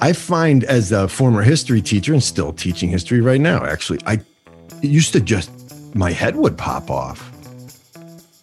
[0.00, 4.20] I find as a former history teacher and still teaching history right now, actually, I
[4.82, 5.50] used to just,
[5.94, 7.32] my head would pop off.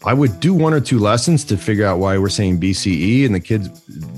[0.04, 3.36] I would do one or two lessons to figure out why we're saying BCE, and
[3.36, 3.70] the kids,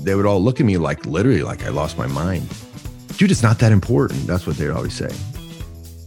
[0.02, 2.48] they would all look at me like literally like I lost my mind.
[3.18, 4.26] Dude, it's not that important.
[4.26, 5.10] That's what they'd always say.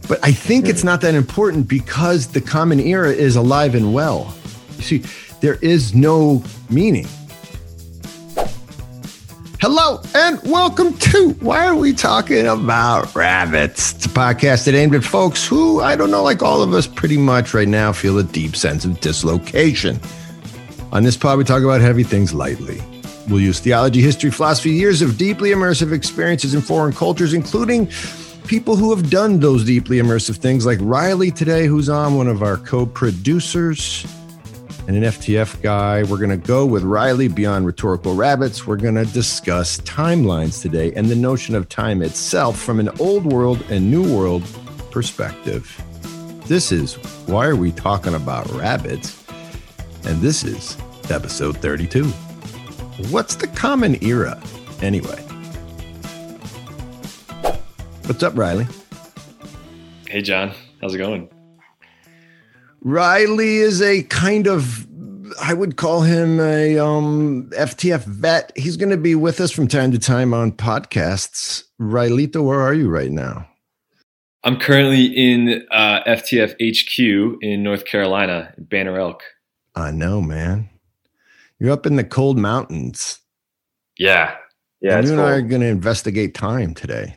[0.08, 4.34] But I think it's not that important because the common era is alive and well.
[4.76, 4.98] You see,
[5.40, 7.06] there is no meaning.
[9.60, 13.92] Hello and welcome to Why Are We Talking About Rabbits?
[13.92, 16.86] It's a podcast that aimed at folks who, I don't know, like all of us
[16.86, 20.00] pretty much right now, feel a deep sense of dislocation.
[20.92, 22.80] On this pod, we talk about heavy things lightly.
[23.28, 27.90] We'll use theology, history, philosophy, years of deeply immersive experiences in foreign cultures, including
[28.46, 32.42] people who have done those deeply immersive things, like Reilly today, who's on one of
[32.42, 34.06] our co producers
[34.90, 36.02] and an FTF guy.
[36.02, 38.66] We're going to go with Reilly beyond rhetorical rabbits.
[38.66, 43.24] We're going to discuss timelines today and the notion of time itself from an old
[43.24, 44.42] world and new world
[44.90, 45.80] perspective.
[46.46, 46.94] This is
[47.28, 49.24] Why Are We Talking About Rabbits?
[50.06, 50.76] And this is
[51.08, 52.06] episode 32.
[53.12, 54.42] What's the common era
[54.82, 55.22] anyway?
[58.06, 58.66] What's up, Reilly?
[60.08, 60.50] Hey, John.
[60.80, 61.28] How's it going?
[62.82, 64.86] Reilly is a kind of
[65.40, 68.52] I would call him a um, FTF vet.
[68.56, 71.64] He's going to be with us from time to time on podcasts.
[71.80, 73.46] Rilito, where are you right now?
[74.42, 79.22] I'm currently in uh, FTF HQ in North Carolina, Banner Elk.
[79.74, 80.70] I know, man.
[81.58, 83.18] You're up in the cold mountains.
[83.98, 84.34] Yeah.
[84.80, 84.98] Yeah.
[84.98, 87.16] And you and I are going to investigate time today.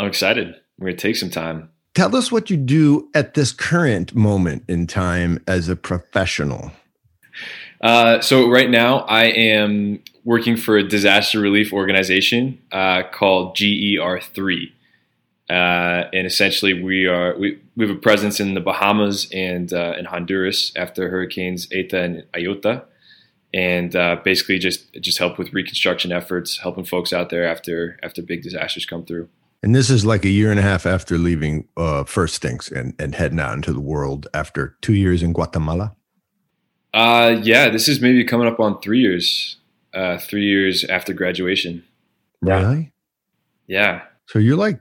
[0.00, 0.56] I'm excited.
[0.78, 1.70] We're going to take some time.
[1.94, 6.70] Tell us what you do at this current moment in time as a professional.
[7.80, 14.70] Uh, so right now, I am working for a disaster relief organization uh, called GER3,
[15.48, 15.52] uh,
[16.12, 20.04] and essentially we are we, we have a presence in the Bahamas and uh, in
[20.04, 22.84] Honduras after hurricanes Eta and Iota,
[23.54, 28.22] and uh, basically just just help with reconstruction efforts, helping folks out there after after
[28.22, 29.28] big disasters come through.
[29.62, 32.94] And this is like a year and a half after leaving uh, First Things and,
[32.98, 35.94] and heading out into the world after two years in Guatemala.
[36.94, 39.56] Uh, yeah, this is maybe coming up on three years.
[39.92, 41.84] Uh, three years after graduation.
[42.40, 42.92] Really?
[43.66, 44.02] Yeah.
[44.26, 44.80] So you're like,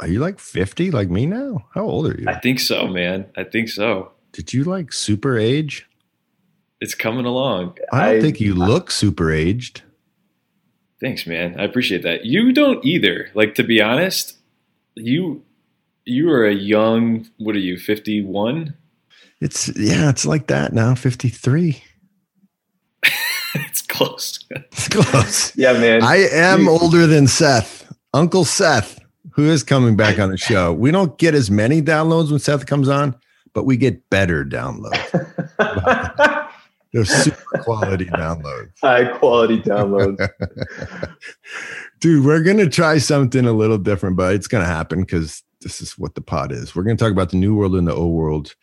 [0.00, 1.66] are you like 50 like me now?
[1.74, 2.24] How old are you?
[2.26, 3.26] I think so, man.
[3.36, 4.10] I think so.
[4.32, 5.86] Did you like super age?
[6.80, 7.78] It's coming along.
[7.92, 9.82] I don't I, think you look super aged.
[11.02, 11.58] Thanks, man.
[11.58, 12.24] I appreciate that.
[12.24, 13.28] You don't either.
[13.34, 14.38] Like to be honest,
[14.94, 15.42] you
[16.04, 17.28] you are a young.
[17.38, 17.76] What are you?
[17.76, 18.74] Fifty one.
[19.40, 20.10] It's yeah.
[20.10, 20.94] It's like that now.
[20.94, 21.82] Fifty three.
[23.56, 24.44] it's close.
[24.50, 25.56] It's close.
[25.56, 26.04] yeah, man.
[26.04, 29.00] I am older than Seth, Uncle Seth,
[29.32, 30.72] who is coming back on the show.
[30.72, 33.16] We don't get as many downloads when Seth comes on,
[33.54, 34.98] but we get better downloads.
[36.92, 38.72] They're super quality downloads.
[38.82, 40.28] High quality downloads.
[42.00, 45.42] Dude, we're going to try something a little different, but it's going to happen because
[45.62, 46.76] this is what the pod is.
[46.76, 48.54] We're going to talk about the new world and the old world,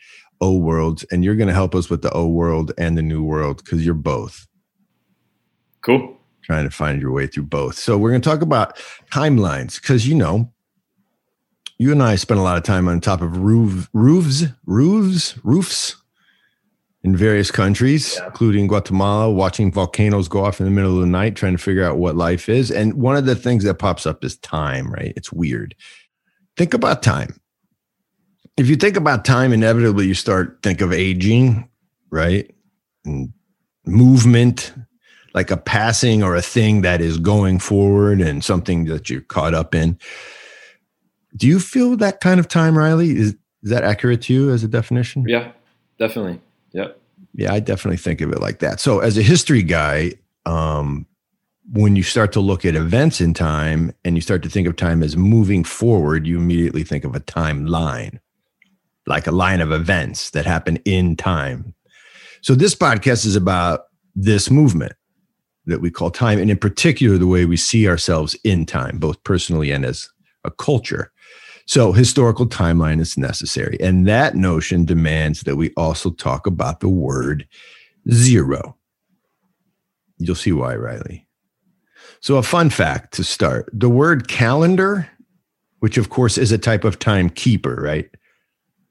[0.42, 3.24] old worlds, and you're going to help us with the old world and the new
[3.24, 4.48] world because you're both.
[5.82, 6.16] Cool.
[6.44, 7.76] Trying to find your way through both.
[7.76, 8.78] So we're going to talk about
[9.12, 10.52] timelines because, you know,
[11.80, 15.96] you and I spent a lot of time on top of roof, roofs, roofs, roofs
[17.04, 18.26] in various countries, yeah.
[18.26, 21.84] including Guatemala, watching volcanoes go off in the middle of the night, trying to figure
[21.84, 22.72] out what life is.
[22.72, 25.14] And one of the things that pops up is time, right?
[25.16, 25.76] It's weird.
[26.58, 27.40] Think about time.
[28.58, 31.70] If you think about time, inevitably you start think of aging,
[32.10, 32.54] right?
[33.06, 33.32] And
[33.86, 34.74] movement,
[35.34, 39.54] like a passing or a thing that is going forward and something that you're caught
[39.54, 39.98] up in.
[41.38, 43.12] Do you feel that kind of time, Reilly?
[43.12, 45.24] Is, is that accurate to you as a definition?
[45.28, 45.52] Yeah,
[45.98, 46.42] definitely.
[47.34, 48.80] Yeah, I definitely think of it like that.
[48.80, 50.14] So, as a history guy,
[50.46, 51.06] um,
[51.72, 54.76] when you start to look at events in time and you start to think of
[54.76, 58.20] time as moving forward, you immediately think of a timeline,
[59.06, 61.76] like a line of events that happen in time.
[62.42, 63.86] So, this podcast is about
[64.16, 64.94] this movement
[65.66, 69.24] that we call time, and in particular, the way we see ourselves in time, both
[69.24, 70.10] personally and as
[70.44, 71.12] a culture.
[71.70, 73.78] So, historical timeline is necessary.
[73.80, 77.48] And that notion demands that we also talk about the word
[78.12, 78.76] zero.
[80.18, 81.28] You'll see why, Reilly.
[82.22, 85.08] So, a fun fact to start the word calendar,
[85.78, 88.10] which of course is a type of timekeeper, right?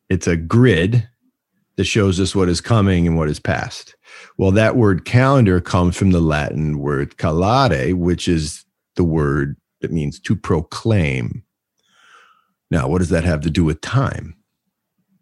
[0.09, 1.09] It's a grid
[1.75, 3.97] that shows us what is coming and what is past.
[4.37, 8.65] Well, that word calendar comes from the Latin word calare, which is
[8.95, 11.43] the word that means to proclaim.
[12.71, 14.37] Now, what does that have to do with time?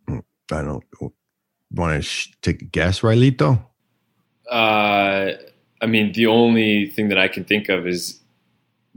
[0.09, 0.85] I don't
[1.71, 3.65] want to sh- take a guess, Railito?
[4.51, 5.33] Uh,
[5.81, 8.21] I mean, the only thing that I can think of is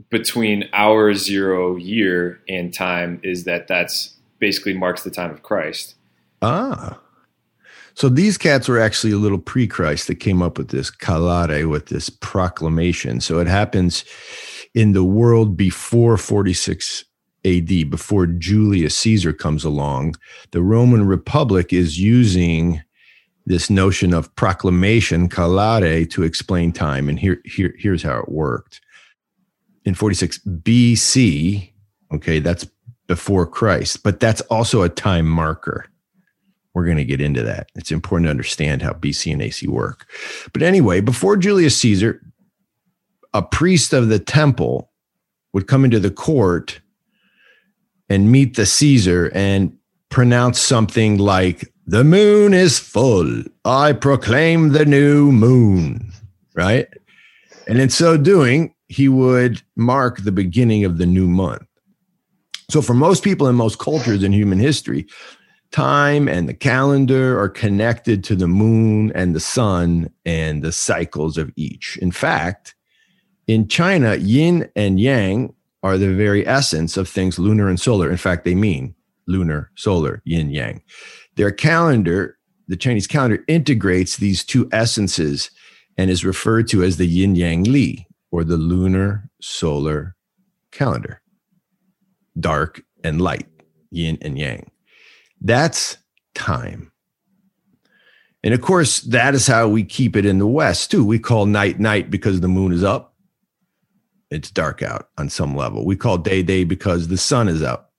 [0.08, 5.94] between our zero year and time is that that's basically marks the time of Christ.
[6.42, 6.98] Ah.
[7.94, 11.86] So these cats were actually a little pre-Christ that came up with this calare, with
[11.86, 13.20] this proclamation.
[13.20, 14.04] So it happens
[14.74, 17.04] in the world before 46
[17.44, 20.16] AD, before Julius Caesar comes along.
[20.50, 22.82] The Roman Republic is using
[23.46, 27.08] this notion of proclamation, calare, to explain time.
[27.08, 28.80] And here, here, here's how it worked.
[29.84, 31.72] In 46 BC,
[32.12, 32.66] okay, that's
[33.06, 35.86] before Christ, but that's also a time marker.
[36.74, 37.70] We're going to get into that.
[37.74, 40.06] It's important to understand how BC and AC work.
[40.52, 42.22] But anyway, before Julius Caesar,
[43.34, 44.92] a priest of the temple
[45.52, 46.80] would come into the court
[48.10, 49.74] and meet the Caesar and
[50.10, 53.44] pronounce something like, The moon is full.
[53.64, 56.12] I proclaim the new moon.
[56.54, 56.88] Right.
[57.68, 61.62] And in so doing, he would mark the beginning of the new month.
[62.68, 65.06] So, for most people in most cultures in human history,
[65.70, 71.38] time and the calendar are connected to the moon and the sun and the cycles
[71.38, 71.96] of each.
[71.98, 72.74] In fact,
[73.46, 78.10] in China, yin and yang are the very essence of things lunar and solar.
[78.10, 78.94] In fact, they mean
[79.26, 80.82] lunar, solar, yin, yang.
[81.36, 82.38] Their calendar,
[82.68, 85.50] the Chinese calendar, integrates these two essences
[85.96, 90.16] and is referred to as the yin yang li or the lunar solar
[90.70, 91.20] calendar
[92.38, 93.46] dark and light,
[93.90, 94.70] yin and yang.
[95.40, 95.96] That's
[96.34, 96.92] time.
[98.42, 101.04] And of course, that is how we keep it in the West too.
[101.04, 103.09] We call night night because the moon is up.
[104.30, 105.84] It's dark out on some level.
[105.84, 107.92] We call day day because the sun is up.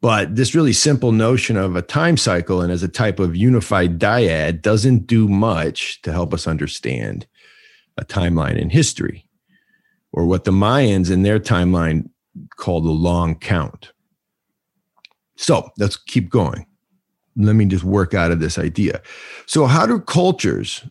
[0.00, 3.98] But this really simple notion of a time cycle and as a type of unified
[3.98, 7.26] dyad doesn't do much to help us understand
[7.98, 9.28] a timeline in history
[10.12, 12.08] or what the Mayans in their timeline
[12.56, 13.92] called the long count.
[15.36, 16.66] So let's keep going.
[17.36, 19.02] Let me just work out of this idea.
[19.46, 20.84] So, how do cultures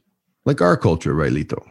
[0.45, 1.63] like our culture, Railito,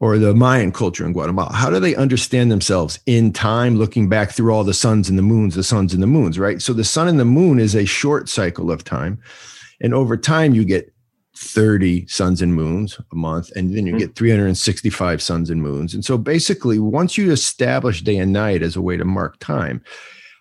[0.00, 4.30] or the Mayan culture in Guatemala, how do they understand themselves in time, looking back
[4.30, 6.62] through all the suns and the moons, the suns and the moons, right?
[6.62, 9.20] So, the sun and the moon is a short cycle of time.
[9.80, 10.92] And over time, you get
[11.38, 14.00] 30 suns and moons a month, and then you mm-hmm.
[14.00, 15.94] get 365 suns and moons.
[15.94, 19.82] And so basically, once you establish day and night as a way to mark time,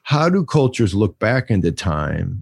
[0.04, 2.42] how do cultures look back into time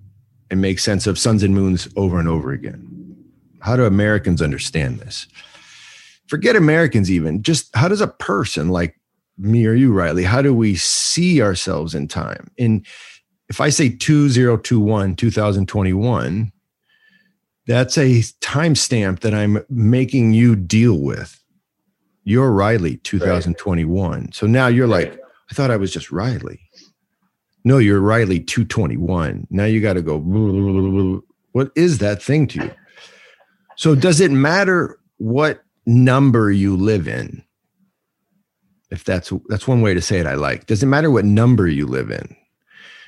[0.50, 3.16] and make sense of suns and moons over and over again?
[3.60, 5.28] How do Americans understand this?
[6.28, 7.44] Forget Americans, even.
[7.44, 9.00] Just how does a person like
[9.38, 12.50] me or you, Reilly, how do we see ourselves in time?
[12.58, 12.86] And
[13.50, 16.52] if I say 2021, 2021,
[17.68, 21.42] that's a timestamp that I'm making you deal with.
[22.24, 24.20] You're Reilly 2021.
[24.20, 24.34] Right.
[24.34, 25.20] So now you're like,
[25.52, 26.60] I thought I was just Reilly.
[27.64, 29.48] No, you're Reilly 221.
[29.50, 30.20] Now you got to go,
[31.52, 32.72] what is that thing to you?
[33.76, 37.44] So does it matter what number you live in?
[38.92, 40.68] If that's that's one way to say it, I like.
[40.68, 42.36] Does it matter what number you live in?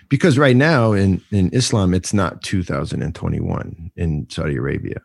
[0.10, 5.02] because right now in in Islam it's not 2021 in Saudi Arabia.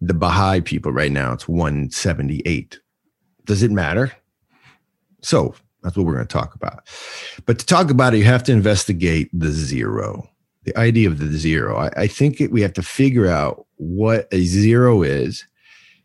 [0.00, 2.80] The Baha'i people right now it's 178.
[3.44, 4.12] Does it matter?
[5.22, 6.86] So that's what we're going to talk about.
[7.46, 10.28] But to talk about it, you have to investigate the zero,
[10.64, 11.76] the idea of the zero.
[11.76, 15.46] I, I think it, we have to figure out what a zero is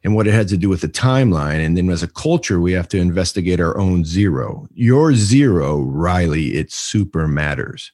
[0.05, 1.65] and what it had to do with the timeline.
[1.65, 4.67] And then as a culture, we have to investigate our own zero.
[4.71, 7.91] Your zero, Reilly, it super matters.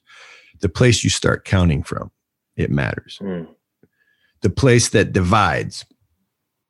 [0.59, 2.11] The place you start counting from,
[2.57, 3.17] it matters.
[3.21, 3.47] Mm.
[4.41, 5.85] The place that divides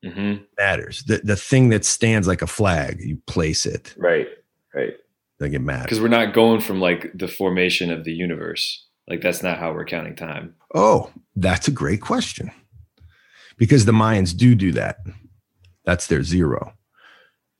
[0.05, 0.43] mm-hmm.
[0.59, 1.03] matters.
[1.05, 3.95] The, the thing that stands like a flag, you place it.
[3.97, 4.27] Right,
[4.75, 4.93] right.
[5.39, 5.85] Like it matters.
[5.85, 8.85] Because we're not going from like the formation of the universe.
[9.07, 10.53] Like that's not how we're counting time.
[10.75, 12.51] Oh, that's a great question.
[13.57, 14.97] Because the Mayans do do that.
[15.85, 16.73] That's their zero.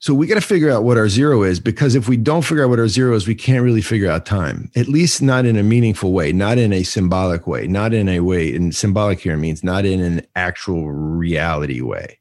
[0.02, 2.64] So we got to figure out what our zero is because if we don't figure
[2.64, 5.56] out what our zero is, we can't really figure out time, at least not in
[5.56, 9.36] a meaningful way, not in a symbolic way, not in a way, and symbolic here
[9.36, 12.18] means not in an actual reality way.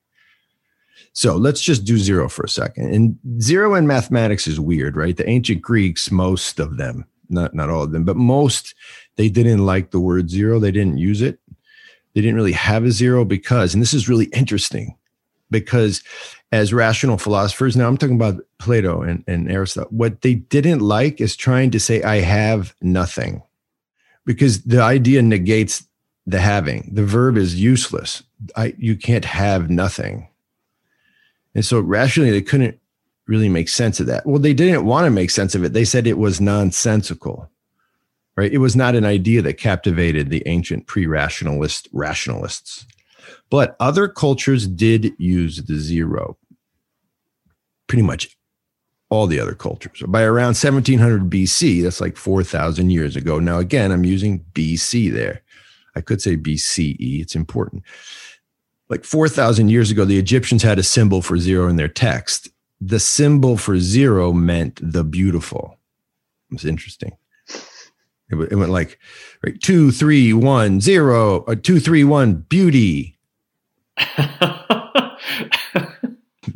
[1.14, 2.94] So let's just do zero for a second.
[2.94, 5.18] And zero in mathematics is weird, right?
[5.18, 8.76] The ancient Greeks, most of them, not, not all of them, but most,
[9.16, 10.60] they didn't like the word zero.
[10.60, 11.40] They didn't use it.
[12.14, 14.96] They didn't really have a zero because, and this is really interesting
[15.52, 16.02] because
[16.52, 21.22] as rational philosophers, now I'm talking about Plato and, and Aristotle, what they didn't like
[21.22, 23.44] is trying to say, I have nothing,
[24.26, 25.86] because the idea negates
[26.26, 26.90] the having.
[26.94, 28.24] The verb is useless.
[28.56, 30.28] I, you can't have nothing.
[31.54, 32.80] And so rationally, they couldn't
[33.28, 34.26] really make sense of that.
[34.26, 35.74] Well, they didn't want to make sense of it.
[35.74, 37.50] They said it was nonsensical,
[38.36, 38.52] right?
[38.52, 42.86] It was not an idea that captivated the ancient pre rationalist rationalists.
[43.52, 46.38] But other cultures did use the zero.
[47.86, 48.36] Pretty much
[49.12, 50.02] all the other cultures.
[50.08, 53.40] By around 1700 BC, that's like 4,000 years ago.
[53.40, 55.42] Now, again, I'm using BC there.
[55.96, 57.84] I could say BCE, it's important.
[58.88, 62.50] Like 4,000 years ago, the Egyptians had a symbol for zero in their text.
[62.80, 65.78] The symbol for zero meant the beautiful.
[66.52, 67.12] It's interesting.
[68.30, 68.98] It, it went like
[69.44, 73.18] right, two, three, one, zero, or two, three, one, beauty.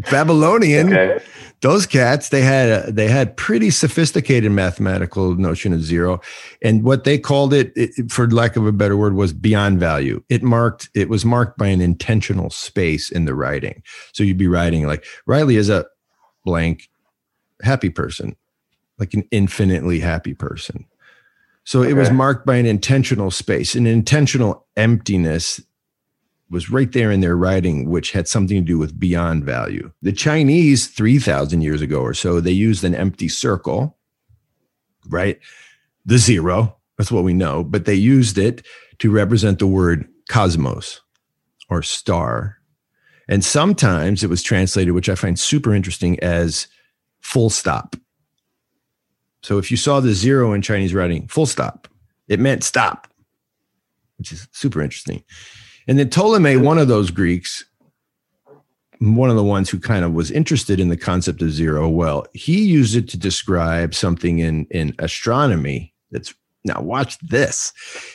[0.09, 0.93] Babylonian.
[0.93, 1.23] Okay.
[1.61, 6.21] Those cats, they had they had pretty sophisticated mathematical notion of zero,
[6.61, 10.21] and what they called it, it, for lack of a better word, was beyond value.
[10.29, 13.81] It marked it was marked by an intentional space in the writing.
[14.11, 15.85] So you'd be writing like Reilly is a
[16.43, 16.87] blank
[17.63, 18.35] happy person,
[18.99, 20.85] like an infinitely happy person.
[21.63, 21.91] So okay.
[21.91, 25.59] it was marked by an intentional space, an intentional emptiness
[26.49, 29.91] was right there in their writing, which had something to do with beyond value.
[30.01, 33.97] The Chinese, 3,000 years ago or so, they used an empty circle,
[35.07, 35.39] right?
[36.05, 38.65] The zero, that's what we know, but they used it
[38.99, 41.01] to represent the word cosmos
[41.69, 42.57] or star.
[43.27, 46.67] And sometimes it was translated, which I find super interesting, as
[47.21, 47.95] full stop.
[49.41, 51.87] So if you saw the zero in Chinese writing, full stop,
[52.27, 53.07] it meant stop,
[54.17, 55.23] which is super interesting.
[55.87, 57.65] And then Ptolemy, one of those Greeks,
[58.99, 62.25] one of the ones who kind of was interested in the concept of zero, well,
[62.33, 66.33] he used it to describe something in, in astronomy that's
[66.65, 67.71] now watch this.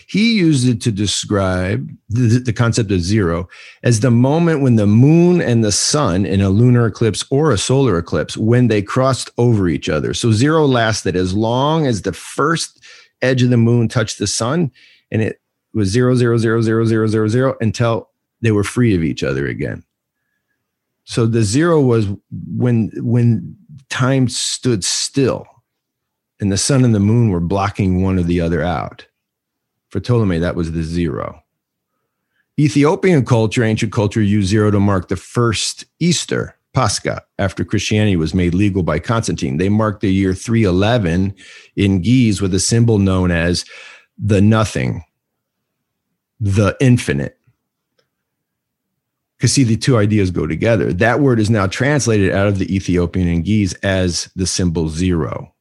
[0.08, 3.48] He used it to describe the, the, concept of zero
[3.84, 7.58] as the moment when the moon and the sun in a lunar eclipse or a
[7.58, 10.12] solar eclipse, when they crossed over each other.
[10.12, 12.84] So zero lasted as long as the first
[13.22, 14.72] edge of the moon touched the sun
[15.12, 15.40] and it
[15.74, 18.10] was zero zero zero zero zero zero zero until
[18.40, 19.84] they were free of each other again.
[21.04, 22.06] So the zero was
[22.46, 23.56] when when
[23.88, 25.46] time stood still
[26.40, 29.06] and the sun and the moon were blocking one or the other out.
[29.88, 31.42] For Ptolemy, that was the zero.
[32.58, 38.34] Ethiopian culture, ancient culture, used zero to mark the first Easter, Pascha, after Christianity was
[38.34, 39.56] made legal by Constantine.
[39.56, 41.34] They marked the year 311
[41.76, 43.64] in Ge'ez with a symbol known as
[44.16, 45.02] the nothing,
[46.40, 47.36] the infinite.
[49.36, 50.92] Because see, the two ideas go together.
[50.92, 55.54] That word is now translated out of the Ethiopian and Ge'ez as the symbol zero.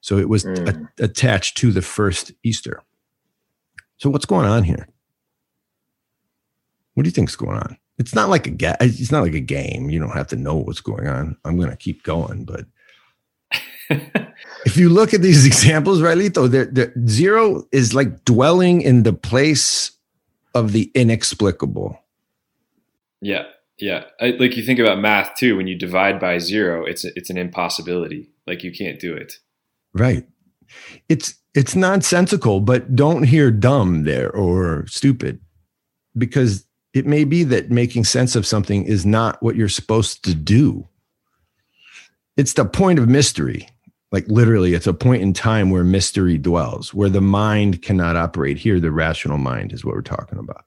[0.00, 0.88] So it was mm.
[0.98, 2.82] a- attached to the first Easter.
[3.96, 4.88] So what's going on here?
[6.94, 7.76] What do you think's going on?
[7.98, 9.90] It's not like a ga- it's not like a game.
[9.90, 11.36] You don't have to know what's going on.
[11.44, 12.64] I'm going to keep going, but
[14.64, 19.12] if you look at these examples, right, Lito, the zero is like dwelling in the
[19.12, 19.90] place
[20.54, 21.98] of the inexplicable.
[23.20, 23.44] Yeah,
[23.78, 24.04] yeah.
[24.20, 25.56] I, like you think about math too.
[25.56, 28.30] When you divide by zero, it's it's an impossibility.
[28.46, 29.34] Like you can't do it.
[29.92, 30.26] Right.
[31.08, 35.40] It's it's nonsensical, but don't hear dumb there or stupid,
[36.16, 36.64] because
[36.94, 40.88] it may be that making sense of something is not what you're supposed to do.
[42.36, 43.68] It's the point of mystery
[44.12, 48.58] like literally it's a point in time where mystery dwells where the mind cannot operate.
[48.58, 50.64] Here the rational mind is what we're talking about.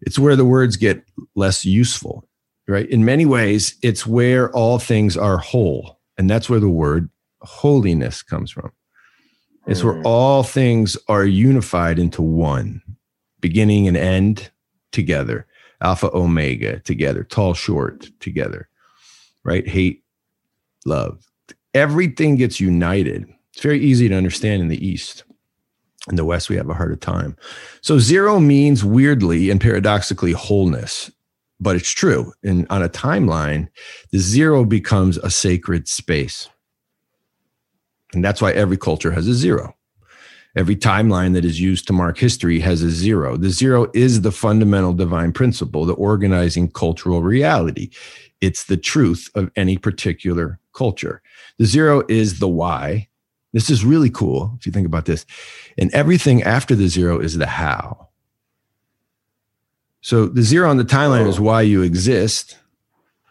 [0.00, 1.04] It's where the words get
[1.34, 2.28] less useful
[2.68, 2.88] right?
[2.88, 8.22] In many ways it's where all things are whole and that's where the word holiness
[8.22, 8.72] comes from.
[9.66, 10.02] It's where mm.
[10.04, 12.82] all things are unified into one
[13.40, 14.50] beginning and end
[14.92, 15.46] together
[15.80, 18.68] alpha omega together tall short together
[19.44, 19.66] right?
[19.66, 20.04] Hate
[20.86, 21.31] love
[21.74, 23.32] everything gets united.
[23.52, 25.24] It's very easy to understand in the East.
[26.08, 27.36] In the West, we have a harder time.
[27.80, 31.12] So, zero means weirdly and paradoxically wholeness,
[31.60, 32.32] but it's true.
[32.42, 33.68] And on a timeline,
[34.10, 36.48] the zero becomes a sacred space.
[38.14, 39.76] And that's why every culture has a zero.
[40.54, 43.36] Every timeline that is used to mark history has a zero.
[43.36, 47.90] The zero is the fundamental divine principle, the organizing cultural reality.
[48.42, 51.22] It's the truth of any particular culture.
[51.58, 53.08] The zero is the why.
[53.52, 55.26] This is really cool if you think about this.
[55.76, 58.08] And everything after the zero is the how.
[60.00, 61.28] So the zero on the timeline oh.
[61.28, 62.58] is why you exist.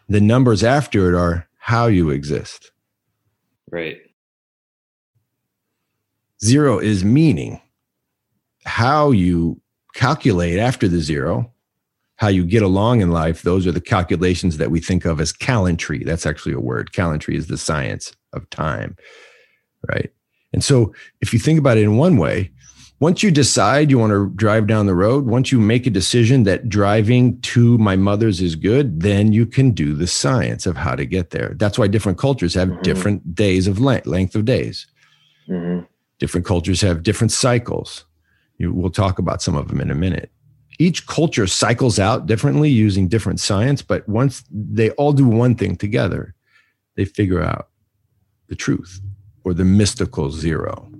[0.08, 2.72] The numbers after it are how you exist.
[3.70, 3.98] Right.
[6.42, 7.60] Zero is meaning.
[8.64, 9.60] How you
[9.94, 11.52] calculate after the zero,
[12.22, 15.32] how you get along in life, those are the calculations that we think of as
[15.32, 16.06] calendry.
[16.06, 16.92] That's actually a word.
[16.92, 18.96] Calendry is the science of time.
[19.88, 20.12] Right.
[20.52, 22.52] And so if you think about it in one way,
[23.00, 26.44] once you decide you want to drive down the road, once you make a decision
[26.44, 30.94] that driving to my mother's is good, then you can do the science of how
[30.94, 31.54] to get there.
[31.56, 32.82] That's why different cultures have mm-hmm.
[32.82, 34.86] different days of length, length of days.
[35.48, 35.86] Mm-hmm.
[36.20, 38.04] Different cultures have different cycles.
[38.58, 40.30] You, we'll talk about some of them in a minute.
[40.78, 45.76] Each culture cycles out differently using different science, but once they all do one thing
[45.76, 46.34] together,
[46.96, 47.68] they figure out
[48.48, 49.00] the truth
[49.44, 50.92] or the mystical zero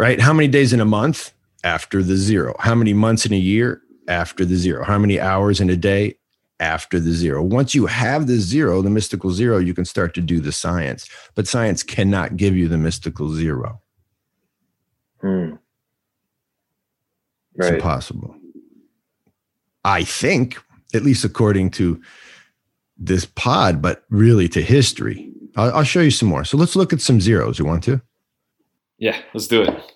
[0.00, 0.18] right?
[0.18, 1.32] How many days in a month?
[1.62, 2.56] After the zero.
[2.58, 3.82] How many months in a year?
[4.08, 4.82] After the zero.
[4.82, 6.14] How many hours in a day?
[6.58, 7.42] After the zero.
[7.42, 11.06] Once you have the zero, the mystical zero, you can start to do the science.
[11.34, 13.82] But science cannot give you the mystical zero.
[15.20, 15.56] Hmm.
[17.60, 17.74] Right.
[17.74, 18.34] It's impossible.
[19.84, 20.58] I think,
[20.94, 22.00] at least according to
[22.96, 25.30] this pod, but really to history.
[25.56, 26.44] I'll, I'll show you some more.
[26.44, 27.58] So let's look at some zeros.
[27.58, 28.00] You want to?
[28.98, 29.94] Yeah, let's do it.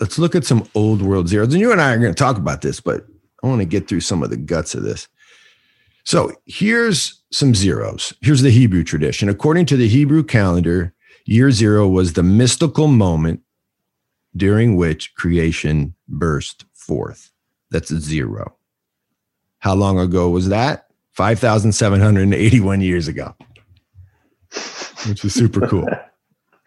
[0.00, 1.52] Let's look at some old world zeros.
[1.52, 3.06] And you and I are going to talk about this, but
[3.42, 5.08] I want to get through some of the guts of this.
[6.04, 8.14] So here's some zeros.
[8.22, 9.28] Here's the Hebrew tradition.
[9.28, 13.42] According to the Hebrew calendar, year zero was the mystical moment
[14.38, 17.30] during which creation burst forth.
[17.70, 18.56] That's a zero.
[19.58, 20.86] How long ago was that?
[21.12, 23.34] 5,781 years ago,
[25.06, 25.88] which is super cool.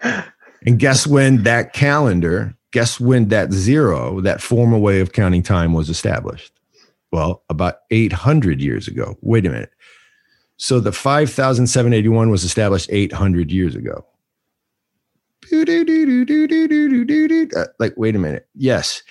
[0.63, 5.73] And guess when that calendar, guess when that zero, that formal way of counting time
[5.73, 6.53] was established?
[7.11, 9.17] Well, about 800 years ago.
[9.21, 9.71] Wait a minute.
[10.57, 14.05] So the 5,781 was established 800 years ago.
[17.55, 18.47] Uh, like, wait a minute.
[18.55, 19.03] Yes.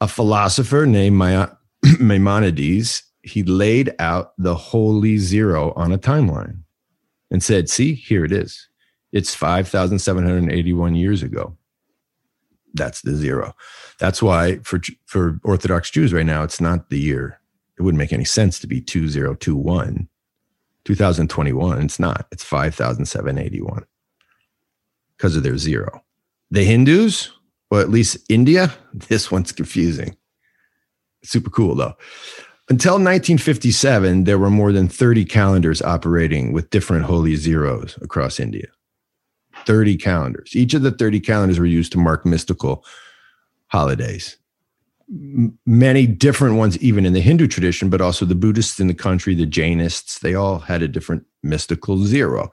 [0.00, 1.18] A philosopher named
[2.00, 6.60] Maimonides, he laid out the holy zero on a timeline
[7.30, 8.68] and said, see, here it is.
[9.12, 11.56] It's 5,781 years ago.
[12.74, 13.54] That's the zero.
[13.98, 17.40] That's why for for Orthodox Jews right now, it's not the year.
[17.78, 20.08] It wouldn't make any sense to be 2021.
[20.84, 22.26] 2021, it's not.
[22.30, 23.86] It's 5,781
[25.16, 26.02] because of their zero.
[26.50, 27.30] The Hindus,
[27.70, 30.16] or at least India, this one's confusing.
[31.24, 31.94] Super cool though.
[32.68, 38.66] Until 1957, there were more than 30 calendars operating with different holy zeros across India.
[39.66, 40.54] 30 calendars.
[40.54, 42.84] Each of the 30 calendars were used to mark mystical
[43.68, 44.36] holidays.
[45.08, 48.94] M- many different ones, even in the Hindu tradition, but also the Buddhists in the
[48.94, 52.50] country, the Jainists, they all had a different mystical zero.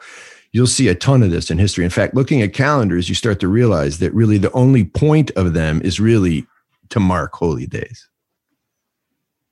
[0.54, 1.84] You'll see a ton of this in history.
[1.84, 5.54] In fact, looking at calendars, you start to realize that really the only point of
[5.54, 6.46] them is really
[6.89, 8.08] to mark holy days,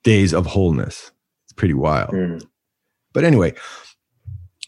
[0.03, 1.11] days of wholeness.
[1.45, 2.11] It's pretty wild.
[2.11, 2.45] Mm.
[3.13, 3.49] But anyway,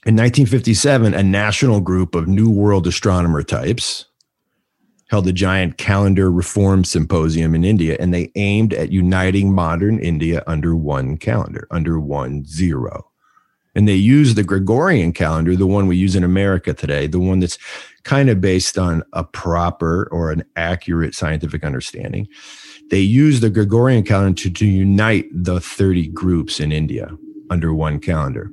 [0.06, 4.06] in 1957, a national group of New World astronomer types
[5.10, 10.43] held a giant calendar reform symposium in India, and they aimed at uniting modern India
[10.48, 13.12] under one calendar, under one zero.
[13.75, 17.39] And they use the Gregorian calendar, the one we use in America today, the one
[17.39, 17.57] that's
[18.03, 22.27] kind of based on a proper or an accurate scientific understanding.
[22.89, 27.09] They use the Gregorian calendar to, to unite the 30 groups in India
[27.49, 28.51] under one calendar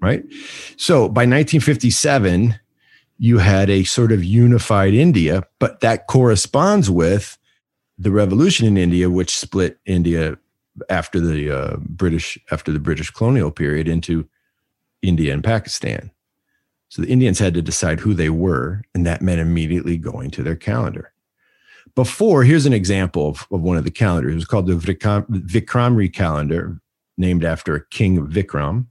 [0.00, 0.24] right?
[0.76, 2.58] So by 1957,
[3.18, 7.36] you had a sort of unified India, but that corresponds with
[7.98, 10.38] the revolution in India, which split India
[10.88, 14.28] after the uh, British after the British colonial period into
[15.02, 16.10] India and Pakistan.
[16.88, 20.42] So the Indians had to decide who they were, and that meant immediately going to
[20.42, 21.12] their calendar.
[21.94, 24.32] Before, here's an example of, of one of the calendars.
[24.32, 26.80] It was called the Vikram, Vikramri calendar,
[27.16, 28.86] named after a King Vikram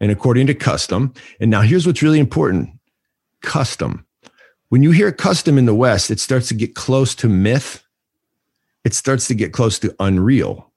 [0.00, 1.12] and according to custom.
[1.38, 2.70] And now here's what's really important
[3.42, 4.06] custom.
[4.70, 7.84] When you hear custom in the West, it starts to get close to myth,
[8.84, 10.69] it starts to get close to unreal.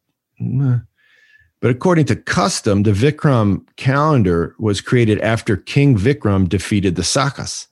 [1.61, 7.67] But according to custom, the Vikram calendar was created after King Vikram defeated the Sakas.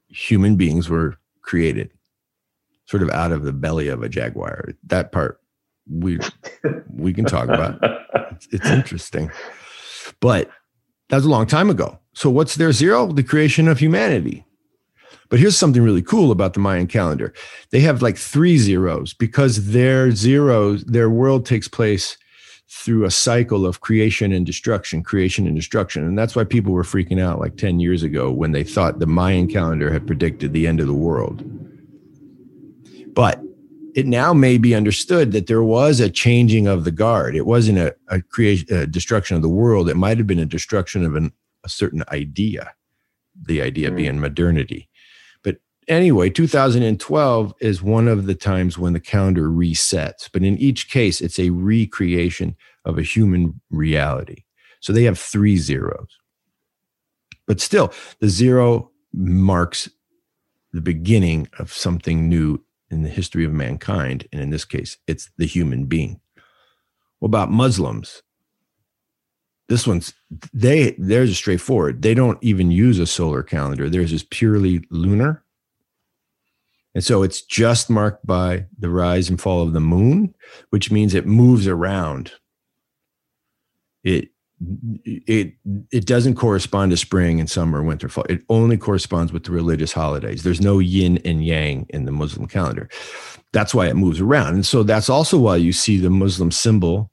[0.09, 1.91] Human beings were created
[2.87, 4.71] sort of out of the belly of a jaguar.
[4.85, 5.39] That part
[5.87, 6.19] we
[6.89, 7.79] we can talk about.
[8.31, 9.31] It's, it's interesting.
[10.19, 10.49] But
[11.11, 12.00] that was a long time ago.
[12.21, 13.07] So what's their zero?
[13.07, 14.45] The creation of humanity.
[15.31, 17.33] But here's something really cool about the Mayan calendar.
[17.71, 22.19] They have like three zeros because their zeros, their world takes place
[22.69, 26.05] through a cycle of creation and destruction, creation and destruction.
[26.05, 29.07] And that's why people were freaking out like 10 years ago when they thought the
[29.07, 31.43] Mayan calendar had predicted the end of the world.
[33.15, 33.41] But
[33.95, 37.35] it now may be understood that there was a changing of the guard.
[37.35, 39.89] It wasn't a, a creation, a destruction of the world.
[39.89, 41.33] It might have been a destruction of an,
[41.65, 42.75] a certain idea,
[43.41, 43.97] the idea mm.
[43.97, 44.89] being modernity.
[45.43, 50.29] But anyway, 2012 is one of the times when the calendar resets.
[50.33, 54.45] But in each case, it's a recreation of a human reality.
[54.81, 56.09] So they have three zeros.
[57.47, 59.91] But still, the zero marks
[60.73, 64.27] the beginning of something new in the history of mankind.
[64.33, 66.21] And in this case, it's the human being.
[67.19, 68.23] What about Muslims?
[69.71, 70.13] This one's
[70.53, 72.03] they theirs is straightforward.
[72.03, 73.89] They don't even use a solar calendar.
[73.89, 75.45] Theirs is purely lunar.
[76.93, 80.35] And so it's just marked by the rise and fall of the moon,
[80.71, 82.33] which means it moves around.
[84.03, 84.31] It
[85.05, 85.55] it
[85.93, 89.91] it doesn't correspond to spring and summer winter fall it only corresponds with the religious
[89.91, 92.87] holidays there's no yin and yang in the muslim calendar
[93.55, 97.11] that's why it moves around and so that's also why you see the muslim symbol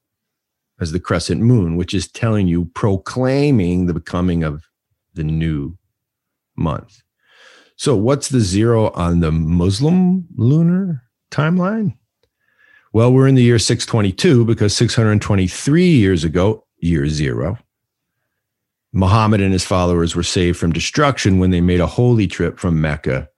[0.79, 4.63] as the crescent moon which is telling you proclaiming the coming of
[5.13, 5.77] the new
[6.55, 7.01] month
[7.75, 11.95] so what's the zero on the muslim lunar timeline
[12.93, 17.57] well we're in the year 622 because 623 years ago year zero.
[18.93, 22.81] Muhammad and his followers were saved from destruction when they made a holy trip from
[22.81, 23.29] Mecca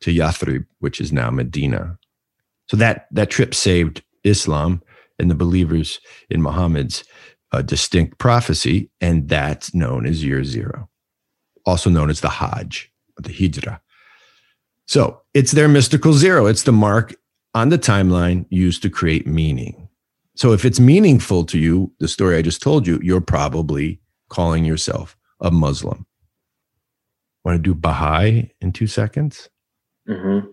[0.00, 1.98] to Yathrib, which is now Medina.
[2.66, 4.82] So that, that trip saved Islam
[5.18, 6.00] and the believers
[6.30, 7.04] in Muhammad's
[7.52, 10.88] uh, distinct prophecy, and that's known as year zero,
[11.64, 13.80] also known as the Hajj, the Hijrah.
[14.86, 16.46] So it's their mystical zero.
[16.46, 17.14] It's the mark
[17.54, 19.88] on the timeline used to create meaning.
[20.34, 24.64] So if it's meaningful to you, the story I just told you, you're probably calling
[24.64, 26.06] yourself a Muslim.
[27.44, 29.48] Want to do Baha'i in two seconds?
[30.08, 30.50] Mm-hmm.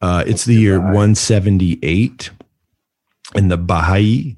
[0.00, 2.30] Uh, it's the year 178.
[3.34, 4.36] And the Baha'i,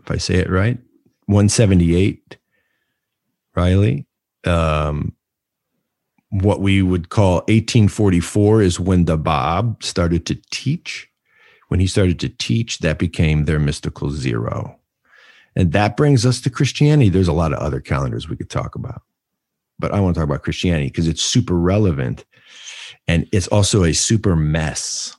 [0.00, 0.78] if I say it right,
[1.26, 2.36] 178,
[3.54, 4.06] Reilly.
[4.44, 5.14] Um,
[6.30, 11.08] what we would call 1844 is when the Bab started to teach
[11.68, 14.78] when he started to teach, that became their mystical zero.
[15.54, 17.10] And that brings us to Christianity.
[17.10, 19.02] There's a lot of other calendars we could talk about,
[19.78, 22.24] but I want to talk about Christianity because it's super relevant
[23.06, 25.16] and it's also a super mess.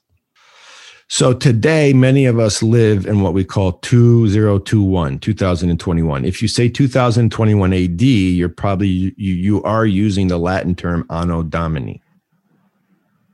[1.11, 6.23] So today, many of us live in what we call 2021, 2021.
[6.23, 11.41] If you say 2021 AD, you're probably, you, you are using the Latin term Anno
[11.41, 12.03] Domini,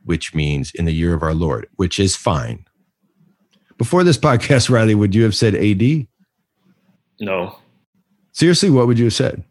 [0.06, 2.66] which means in the year of our Lord, which is fine.
[3.78, 6.08] Before this podcast, Reilly, would you have said AD?
[7.20, 7.58] No.
[8.32, 9.44] Seriously, what would you have said?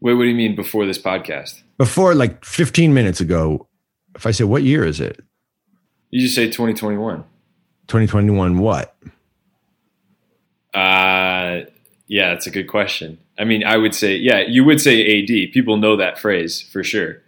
[0.00, 1.60] Wait, what do you mean before this podcast?
[1.76, 3.66] Before, like 15 minutes ago,
[4.14, 5.20] if I say, what year is it?
[6.10, 7.24] You just say 2021.
[7.88, 8.96] 2021 what?
[10.74, 11.62] Uh,
[12.06, 13.18] yeah, that's a good question.
[13.38, 15.52] I mean, I would say, yeah, you would say AD.
[15.52, 17.22] People know that phrase for sure.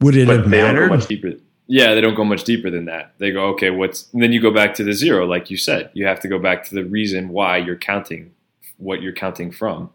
[0.00, 0.88] Would it but have mattered?
[0.88, 1.32] Much deeper.
[1.68, 3.14] Yeah, they don't go much deeper than that.
[3.18, 5.90] They go, okay, what's then you go back to the zero, like you said.
[5.94, 8.32] You have to go back to the reason why you're counting
[8.76, 9.90] what you're counting from.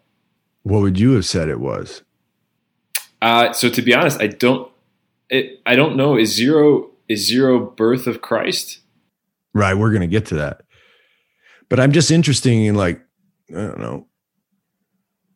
[0.64, 2.04] What would you have said it was?
[3.22, 4.72] Uh, so to be honest, I don't
[5.30, 6.18] it, I don't know.
[6.18, 8.80] Is zero is zero birth of Christ?
[9.54, 10.62] Right, we're gonna get to that.
[11.70, 13.02] But I'm just interested in like,
[13.50, 14.08] I don't know.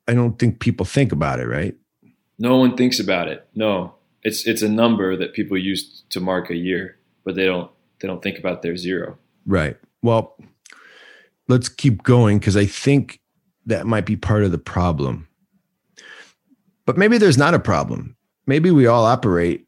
[0.08, 1.76] I don't think people think about it, right?
[2.38, 3.48] No one thinks about it.
[3.56, 7.72] No it's it's a number that people use to mark a year, but they don't
[8.02, 9.18] they don't think about their zero.
[9.46, 9.78] Right.
[10.02, 10.36] Well,
[11.48, 13.22] let's keep going because I think
[13.68, 15.28] that might be part of the problem.
[16.86, 18.18] But maybe there's not a problem.
[18.48, 19.65] Maybe we all operate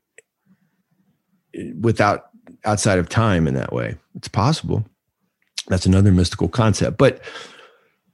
[1.80, 2.30] without
[2.65, 3.96] outside of time in that way.
[4.15, 4.86] It's possible.
[5.67, 6.98] That's another mystical concept.
[6.98, 7.22] But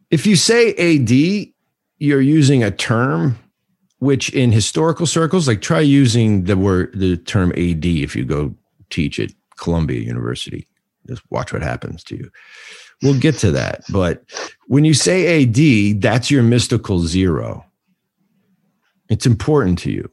[0.10, 1.54] if you say AD,
[2.00, 3.38] you're using a term
[4.00, 8.54] which in historical circles, like try using the word the term AD if you go
[8.90, 10.68] teach at Columbia University.
[11.08, 12.30] Just watch what happens to you.
[13.02, 13.82] We'll get to that.
[13.90, 14.24] But
[14.68, 17.66] when you say AD, that's your mystical zero.
[19.10, 20.10] It's important to you.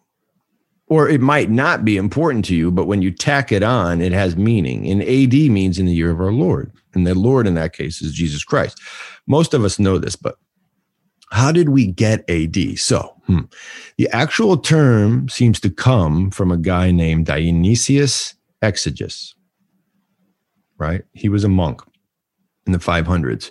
[0.91, 4.13] Or it might not be important to you, but when you tack it on, it
[4.13, 4.87] has meaning.
[4.89, 6.73] And AD means in the year of our Lord.
[6.93, 8.79] And the Lord in that case is Jesus Christ.
[9.27, 10.37] Most of us know this, but
[11.31, 12.79] how did we get AD?
[12.79, 13.43] So, hmm,
[13.97, 19.35] the actual term seems to come from a guy named Dionysius Exiguus,
[20.77, 21.03] right?
[21.13, 21.83] He was a monk
[22.67, 23.51] in the 500s.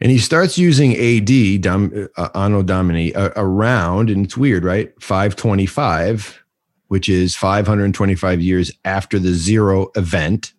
[0.00, 4.92] And he starts using AD, Dom, uh, Anno Domini, uh, around, and it's weird, right?
[5.00, 6.42] 525,
[6.88, 10.52] which is 525 years after the zero event,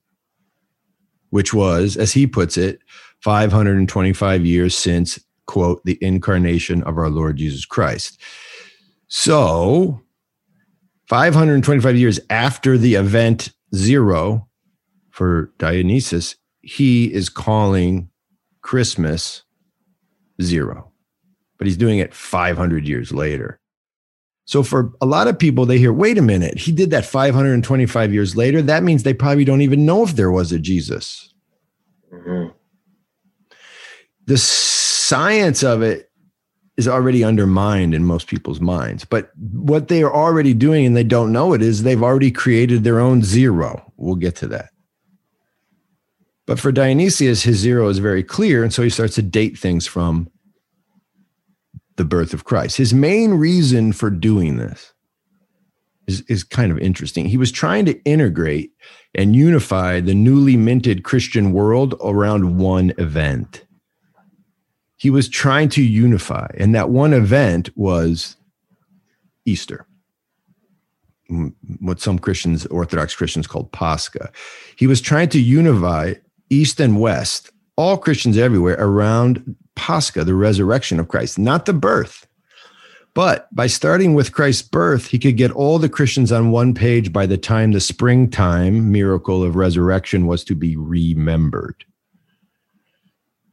[1.29, 2.79] which was, as he puts it,
[3.21, 8.21] 525 years since quote, the incarnation of our Lord Jesus Christ.
[9.07, 10.01] So,
[11.07, 14.47] 525 years after the event zero
[15.09, 18.09] for Dionysius, he is calling
[18.61, 19.43] Christmas
[20.41, 20.91] zero,
[21.57, 23.59] but he's doing it 500 years later.
[24.47, 28.13] So, for a lot of people, they hear, wait a minute, he did that 525
[28.13, 28.61] years later.
[28.61, 31.33] That means they probably don't even know if there was a Jesus.
[32.13, 32.53] Mm-hmm.
[34.25, 36.09] The science of it
[36.77, 39.03] is already undermined in most people's minds.
[39.03, 42.85] But what they are already doing and they don't know it is they've already created
[42.85, 43.91] their own zero.
[43.97, 44.69] We'll get to that.
[46.45, 48.63] But for Dionysius, his zero is very clear.
[48.63, 50.29] And so he starts to date things from
[51.97, 52.77] the birth of Christ.
[52.77, 54.93] His main reason for doing this
[56.07, 57.25] is, is kind of interesting.
[57.25, 58.71] He was trying to integrate
[59.13, 63.67] and unify the newly minted Christian world around one event
[64.97, 66.47] he was trying to unify.
[66.55, 68.35] And that one event was
[69.45, 69.85] Easter,
[71.79, 74.31] what some Christians, Orthodox Christians, called Pascha.
[74.75, 76.15] He was trying to unify
[76.49, 82.27] East and West, all Christians everywhere, around Pascha, the resurrection of Christ, not the birth.
[83.13, 87.13] But by starting with Christ's birth, he could get all the Christians on one page
[87.13, 91.85] by the time the springtime miracle of resurrection was to be remembered.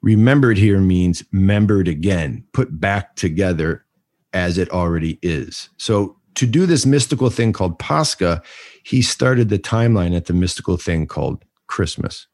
[0.03, 3.87] Remembered here means membered again, put back together
[4.35, 5.71] as it already is.
[5.79, 8.43] So to do this mystical thing called Pascha,
[8.85, 12.27] he started the timeline at the mystical thing called Christmas.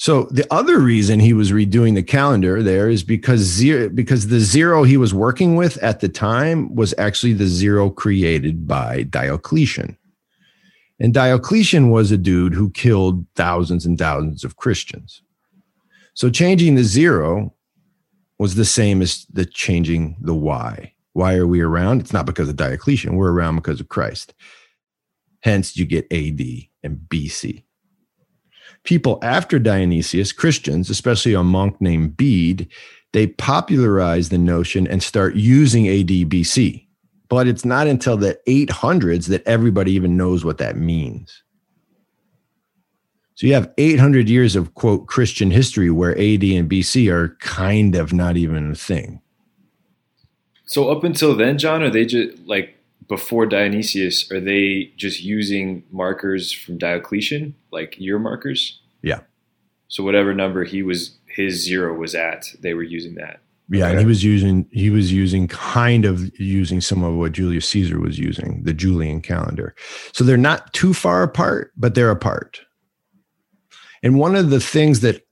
[0.00, 4.40] So the other reason he was redoing the calendar there is because zero, because the
[4.40, 9.98] zero he was working with at the time was actually the zero created by Diocletian.
[11.00, 15.20] And Diocletian was a dude who killed thousands and thousands of Christians.
[16.14, 17.52] So changing the zero
[18.38, 20.94] was the same as the changing the why.
[21.12, 22.00] Why are we around?
[22.00, 23.16] It's not because of Diocletian.
[23.16, 24.32] We're around because of Christ.
[25.40, 26.40] Hence, you get AD
[26.82, 27.64] and BC.
[28.84, 32.68] People after Dionysius, Christians, especially a monk named Bede,
[33.12, 36.86] they popularize the notion and start using AD BC.
[37.28, 41.42] But it's not until the 800s that everybody even knows what that means.
[43.34, 47.94] So you have 800 years of quote Christian history where AD and BC are kind
[47.94, 49.22] of not even a thing.
[50.66, 52.76] So up until then, John, are they just like
[53.10, 54.30] before Dionysius?
[54.30, 58.80] Are they just using markers from Diocletian, like year markers?
[59.02, 59.20] Yeah.
[59.88, 63.40] So whatever number he was, his zero was at, they were using that.
[63.68, 63.90] Yeah, okay.
[63.90, 68.00] and he was using he was using kind of using some of what Julius Caesar
[68.00, 69.74] was using, the Julian calendar.
[70.12, 72.60] So they're not too far apart, but they're apart.
[74.02, 75.22] And one of the things that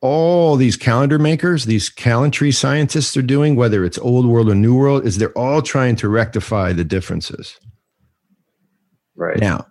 [0.00, 4.74] all these calendar makers, these calendry scientists are doing, whether it's old world or new
[4.74, 7.58] world, is they're all trying to rectify the differences.
[9.14, 9.38] Right.
[9.38, 9.66] Now,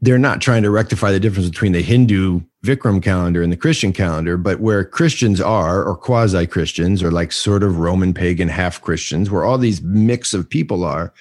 [0.00, 3.92] they're not trying to rectify the difference between the Hindu Vikram calendar and the Christian
[3.92, 8.80] calendar, but where Christians are, or quasi Christians, or like sort of Roman pagan half
[8.80, 11.12] Christians, where all these mix of people are,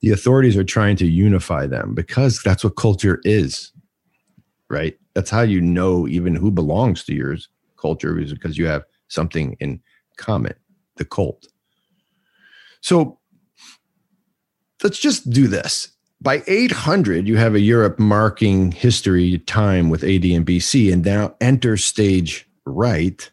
[0.00, 3.72] the authorities are trying to unify them because that's what culture is,
[4.68, 4.96] right?
[5.14, 7.36] that's how you know even who belongs to your
[7.80, 9.80] culture is because you have something in
[10.16, 10.54] common,
[10.96, 11.46] the cult.
[12.80, 13.18] So
[14.82, 15.88] let's just do this.
[16.22, 21.34] By 800, you have a Europe marking history time with AD and BC, and now
[21.40, 23.30] enter stage right,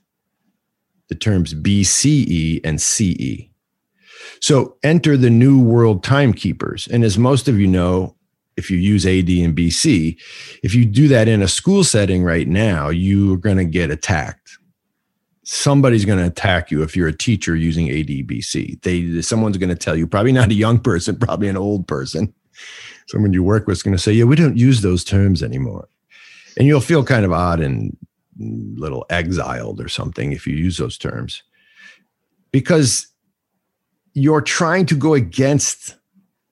[1.09, 3.49] the terms BCE and CE.
[4.39, 6.87] So enter the new world timekeepers.
[6.87, 8.16] And as most of you know,
[8.57, 10.17] if you use AD and BC,
[10.63, 14.57] if you do that in a school setting right now, you're going to get attacked.
[15.43, 18.81] somebody's going to attack you if you're a teacher using ADBC.
[18.81, 22.33] They someone's going to tell you, probably not a young person, probably an old person.
[23.07, 25.87] Someone you work with is going to say, "Yeah, we don't use those terms anymore,"
[26.57, 27.95] and you'll feel kind of odd and
[28.39, 31.43] little exiled or something if you use those terms
[32.51, 33.07] because
[34.13, 35.95] you're trying to go against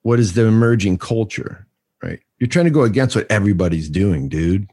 [0.02, 1.65] what is the emerging culture?
[2.38, 4.70] You're trying to go against what everybody's doing, dude.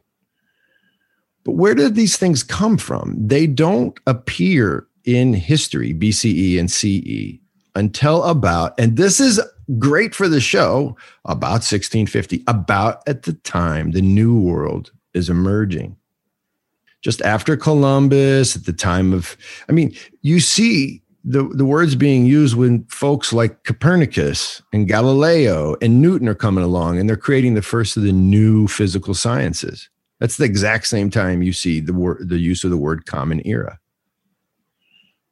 [1.43, 3.15] But where did these things come from?
[3.17, 7.39] They don't appear in history, BCE and CE,
[7.75, 9.41] until about, and this is
[9.77, 15.97] great for the show, about 1650, about at the time the New World is emerging.
[17.01, 19.35] Just after Columbus, at the time of,
[19.67, 25.75] I mean, you see the, the words being used when folks like Copernicus and Galileo
[25.81, 29.89] and Newton are coming along and they're creating the first of the new physical sciences.
[30.19, 33.41] That's the exact same time you see the word the use of the word common
[33.45, 33.79] era.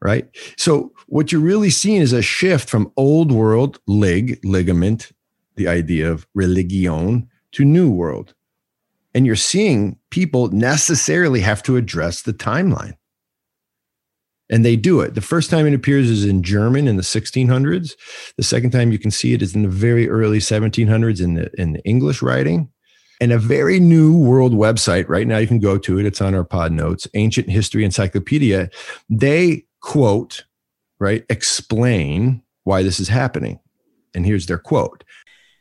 [0.02, 0.28] Right?
[0.58, 5.12] So what you're really seeing is a shift from old world lig, ligament,
[5.56, 8.34] the idea of religion, to new world.
[9.14, 12.96] And you're seeing people necessarily have to address the timeline.
[14.52, 15.16] And they do it.
[15.16, 17.94] The first time it appears is in German in the 1600s.
[18.36, 21.50] The second time you can see it is in the very early 1700s in the
[21.60, 22.70] in the English writing
[23.22, 25.08] and a very new world website.
[25.08, 26.06] Right now, you can go to it.
[26.06, 28.70] It's on our pod notes, Ancient History Encyclopedia.
[29.10, 30.44] They quote,
[31.00, 33.60] right, explain why this is happening.
[34.16, 35.04] And here's their quote.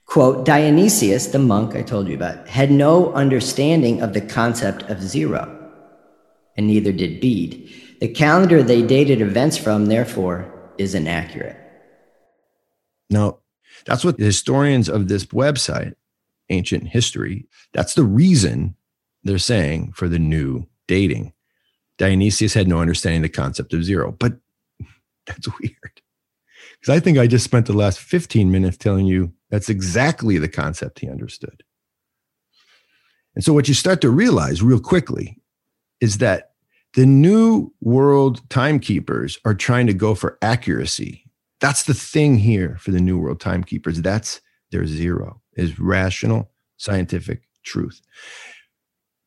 [0.07, 5.00] Quote, Dionysius, the monk I told you about, had no understanding of the concept of
[5.00, 5.57] zero,
[6.57, 7.70] and neither did Bede.
[8.00, 11.56] The calendar they dated events from, therefore, is inaccurate.
[13.10, 13.40] Now,
[13.84, 15.94] that's what the historians of this website
[16.48, 17.46] ancient history.
[17.72, 18.74] That's the reason
[19.22, 21.32] they're saying for the new dating.
[21.98, 24.32] Dionysius had no understanding of the concept of zero, but
[25.26, 26.02] that's weird.
[26.80, 30.48] Because I think I just spent the last 15 minutes telling you that's exactly the
[30.48, 31.62] concept he understood.
[33.34, 35.38] And so, what you start to realize real quickly
[36.00, 36.49] is that
[36.94, 41.24] the new world timekeepers are trying to go for accuracy.
[41.61, 44.00] That's the thing here for the new world timekeepers.
[44.00, 48.00] That's their zero is rational scientific truth.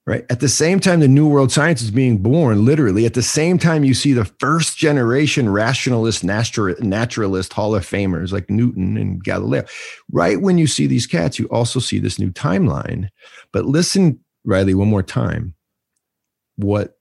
[0.05, 0.25] Right.
[0.29, 3.57] At the same time, the New World Science is being born, literally, at the same
[3.57, 9.63] time, you see the first generation rationalist, naturalist Hall of Famers like Newton and Galileo.
[10.11, 13.07] Right when you see these cats, you also see this new timeline.
[13.53, 15.55] But listen, Reilly, one more time,
[16.57, 16.97] what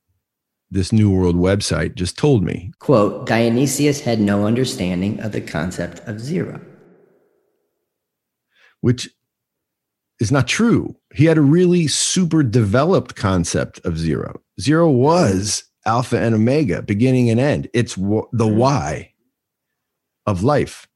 [0.72, 2.72] this New World website just told me.
[2.78, 6.60] Quote Dionysius had no understanding of the concept of zero
[8.82, 9.08] which
[10.20, 10.94] is not true.
[11.14, 14.42] He had a really super developed concept of zero.
[14.60, 17.68] Zero was alpha and omega, beginning and end.
[17.72, 19.14] It's w- the why
[20.26, 20.86] of life.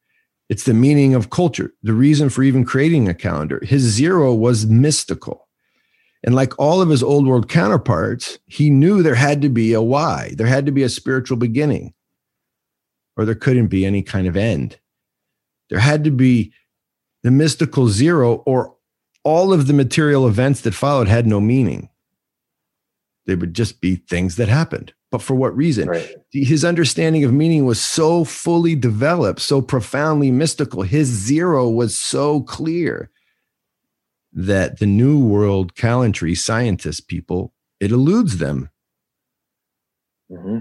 [0.48, 3.60] It's the meaning of culture, the reason for even creating a calendar.
[3.64, 5.45] His zero was mystical.
[6.24, 9.82] And like all of his old world counterparts, he knew there had to be a
[9.82, 11.94] why, there had to be a spiritual beginning,
[13.16, 14.78] or there couldn't be any kind of end.
[15.70, 16.52] There had to be
[17.22, 18.76] the mystical zero or
[19.24, 21.88] all of the material events that followed had no meaning.
[23.26, 24.94] They would just be things that happened.
[25.10, 25.88] But for what reason?
[25.88, 26.14] Right.
[26.32, 30.82] His understanding of meaning was so fully developed, so profoundly mystical.
[30.82, 33.10] His zero was so clear
[34.36, 38.68] that the New World Calendry scientists, people, it eludes them.
[40.30, 40.60] Mm-hmm.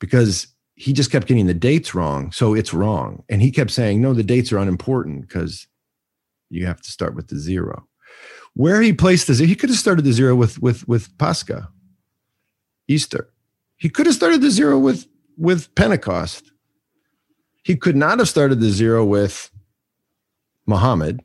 [0.00, 2.32] Because he just kept getting the dates wrong.
[2.32, 3.22] So it's wrong.
[3.28, 5.66] And he kept saying, no, the dates are unimportant because
[6.48, 7.86] you have to start with the zero.
[8.54, 11.70] Where he placed the zero, he could have started the zero with with with Pascha,
[12.88, 13.30] Easter.
[13.76, 16.52] He could have started the zero with with Pentecost.
[17.62, 19.50] He could not have started the zero with
[20.66, 21.22] Muhammad.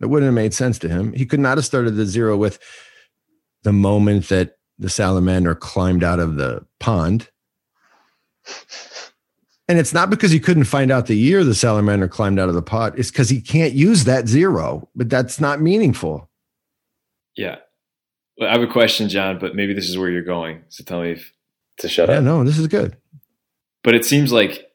[0.00, 1.12] That wouldn't have made sense to him.
[1.12, 2.58] He could not have started the zero with
[3.62, 7.28] the moment that the salamander climbed out of the pond.
[9.68, 12.54] And it's not because he couldn't find out the year the salamander climbed out of
[12.54, 12.98] the pot.
[12.98, 16.28] It's because he can't use that zero, but that's not meaningful.
[17.36, 17.56] Yeah.
[18.36, 20.64] Well, I have a question, John, but maybe this is where you're going.
[20.68, 21.32] So tell me if,
[21.78, 22.24] to shut yeah, up.
[22.24, 22.96] no, this is good.
[23.82, 24.66] But it seems like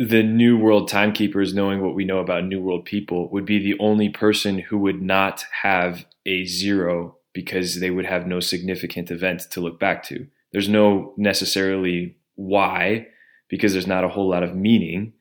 [0.00, 3.78] the New World timekeepers, knowing what we know about New World people, would be the
[3.78, 9.42] only person who would not have a zero because they would have no significant event
[9.50, 10.26] to look back to.
[10.52, 13.08] There's no necessarily why
[13.50, 15.12] because there's not a whole lot of meaning.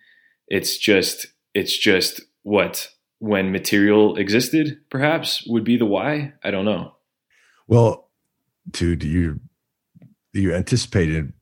[0.48, 2.88] It's just it's just what
[3.20, 6.32] when material existed perhaps would be the why.
[6.42, 6.96] I don't know.
[7.68, 8.10] Well,
[8.72, 9.42] dude, you
[10.32, 11.34] you anticipated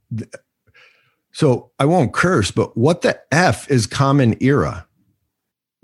[1.38, 4.88] So I won't curse, but what the F is common era?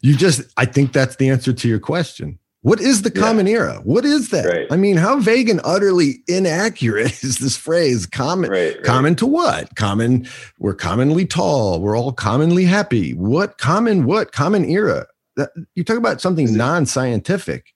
[0.00, 2.38] you just, I think that's the answer to your question.
[2.62, 3.52] What is the common yeah.
[3.52, 3.80] era?
[3.84, 4.46] What is that?
[4.46, 4.66] Right.
[4.70, 8.06] I mean, how vague and utterly inaccurate is this phrase?
[8.06, 8.82] Common, right, right.
[8.82, 9.76] common to what?
[9.76, 10.26] Common,
[10.60, 11.82] we're commonly tall.
[11.82, 13.12] We're all commonly happy.
[13.12, 15.06] What common, what common era?
[15.74, 17.74] You talk about something non-scientific.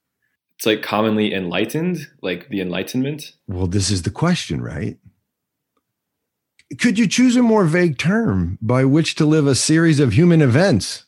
[0.57, 3.33] It's like commonly enlightened, like the Enlightenment.
[3.47, 4.97] Well, this is the question, right?
[6.79, 10.41] Could you choose a more vague term by which to live a series of human
[10.41, 11.05] events?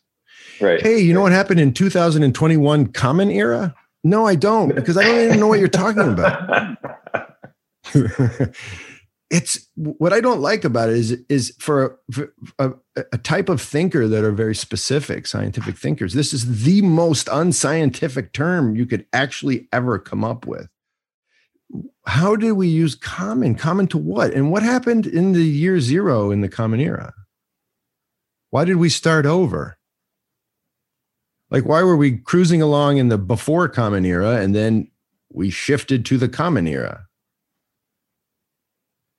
[0.62, 0.82] Right.
[0.82, 3.74] Hey, you know what happened in 2021 common era?
[4.04, 6.78] No, I don't, because I don't even know what you're talking about.
[9.30, 12.00] it's what I don't like about it is is for,
[12.58, 16.14] a, a, type of thinker that are very specific scientific thinkers.
[16.14, 20.68] This is the most unscientific term you could actually ever come up with.
[22.08, 23.54] How do we use common?
[23.54, 24.34] Common to what?
[24.34, 27.14] And what happened in the year zero in the common era?
[28.50, 29.78] Why did we start over?
[31.52, 34.90] Like, why were we cruising along in the before common era and then
[35.32, 37.09] we shifted to the common era?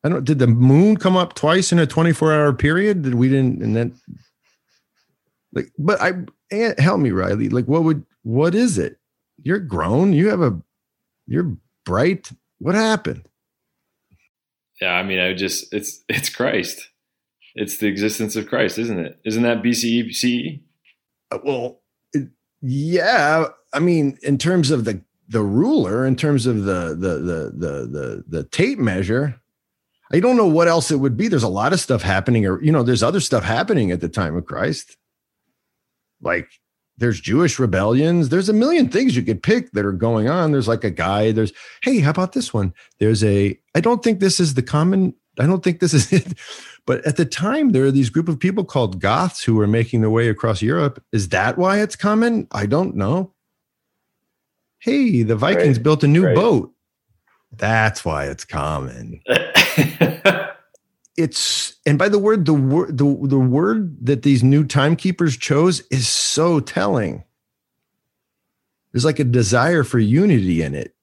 [0.02, 0.24] I don't.
[0.24, 3.02] Did the moon come up twice in a 24 hour period?
[3.02, 3.62] Did we didn't?
[3.62, 3.94] And then,
[5.52, 6.12] like, but I
[6.78, 7.48] help me, Reilly.
[7.48, 8.98] Like, what would what is it?
[9.42, 10.12] You're grown.
[10.12, 10.60] You have a.
[11.26, 12.30] You're bright.
[12.58, 13.28] What happened?
[14.80, 16.88] Yeah, I mean, I just it's it's Christ.
[17.54, 19.20] It's the existence of Christ, isn't it?
[19.24, 20.60] Isn't that BCE CE?
[21.30, 21.82] Uh, well,
[22.62, 27.52] yeah, I mean, in terms of the the ruler, in terms of the the the
[27.54, 29.40] the the, the tape measure,
[30.12, 31.28] I don't know what else it would be.
[31.28, 34.08] There's a lot of stuff happening, or you know, there's other stuff happening at the
[34.08, 34.96] time of Christ.
[36.20, 36.48] Like
[36.98, 38.28] there's Jewish rebellions.
[38.28, 40.52] There's a million things you could pick that are going on.
[40.52, 41.32] There's like a guy.
[41.32, 41.52] There's
[41.82, 42.74] hey, how about this one?
[42.98, 43.58] There's a.
[43.74, 45.14] I don't think this is the common.
[45.38, 46.34] I don't think this is it.
[46.86, 50.00] But at the time, there are these group of people called Goths who were making
[50.00, 51.00] their way across Europe.
[51.12, 52.48] Is that why it's common?
[52.50, 53.32] I don't know.
[54.80, 55.84] Hey, the Vikings right.
[55.84, 56.34] built a new right.
[56.34, 56.72] boat.
[57.52, 59.20] That's why it's common.
[61.16, 65.80] it's and by the word the word the, the word that these new timekeepers chose
[65.90, 67.24] is so telling.
[68.92, 70.94] There's like a desire for unity in it.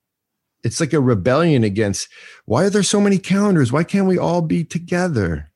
[0.64, 2.08] It's like a rebellion against
[2.44, 3.72] why are there so many calendars?
[3.72, 5.50] Why can't we all be together?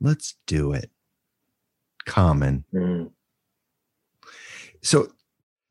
[0.00, 0.90] Let's do it.
[2.06, 2.64] Common.
[2.72, 3.10] Mm.
[4.82, 5.12] So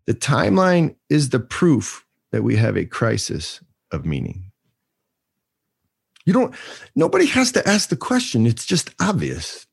[0.05, 3.61] the timeline is the proof that we have a crisis
[3.91, 4.50] of meaning.
[6.25, 6.55] You don't,
[6.95, 8.45] nobody has to ask the question.
[8.45, 9.65] It's just obvious.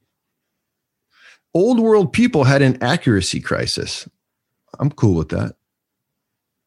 [1.55, 4.09] Old world people had an accuracy crisis.
[4.78, 5.57] I'm cool with that.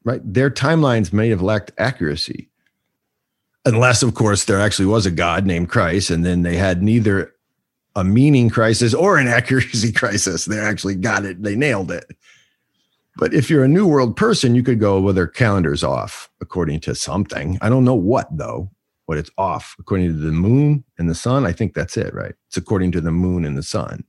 [0.03, 0.21] Right?
[0.23, 2.49] Their timelines may have lacked accuracy.
[3.65, 7.35] Unless, of course, there actually was a God named Christ, and then they had neither
[7.95, 10.45] a meaning crisis or an accuracy crisis.
[10.45, 12.05] They actually got it, they nailed it.
[13.17, 16.79] But if you're a new world person, you could go, well, their calendar's off according
[16.81, 17.57] to something.
[17.61, 18.71] I don't know what though,
[19.11, 21.45] but it's off according to the moon and the sun.
[21.45, 22.33] I think that's it, right?
[22.47, 24.05] It's according to the moon and the sun.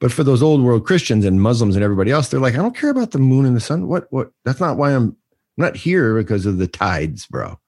[0.00, 2.76] But for those old world Christians and Muslims and everybody else, they're like, I don't
[2.76, 3.88] care about the moon and the sun.
[3.88, 4.32] What, what?
[4.44, 5.16] That's not why I'm, I'm
[5.56, 7.58] not here because of the tides, bro.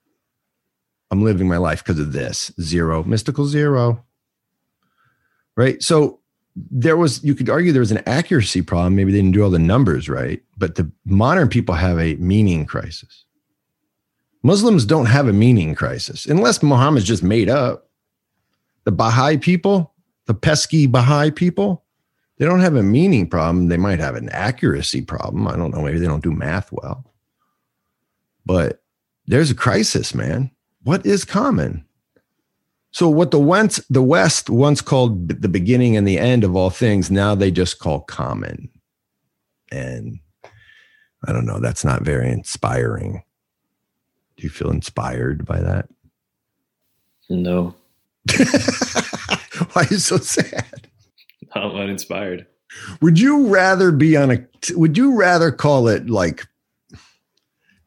[1.11, 4.05] I'm living my life because of this zero, mystical zero
[5.59, 5.83] right?
[5.83, 6.21] So
[6.55, 8.95] there was, you could argue there was an accuracy problem.
[8.95, 12.65] Maybe they didn't do all the numbers right, but the modern people have a meaning
[12.65, 13.25] crisis.
[14.43, 17.89] Muslims don't have a meaning crisis unless Muhammad's just made up.
[18.85, 19.93] The Baha'i people,
[20.27, 21.85] the pesky Baha'i people,
[22.39, 23.69] they don't have a meaning problem.
[23.69, 25.49] They might have an accuracy problem.
[25.49, 25.83] I don't know.
[25.83, 27.05] Maybe they don't do math well.
[28.47, 28.83] But
[29.27, 30.51] there's a crisis, man.
[30.85, 31.85] What is common?
[32.93, 36.71] So what the West, the West once called the beginning and the end of all
[36.71, 38.71] things, now they just call common.
[39.71, 40.21] And
[41.27, 43.23] I don't know, that's not very inspiring.
[44.39, 45.89] Do you feel inspired by that?
[47.29, 47.75] No.
[49.73, 50.89] Why are you so sad?
[51.53, 52.47] I'm uninspired.
[53.01, 56.47] Would you rather be on a would you rather call it like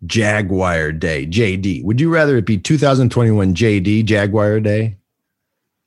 [0.06, 1.84] Jaguar Day, JD.
[1.84, 4.97] Would you rather it be 2021 JD, Jaguar Day,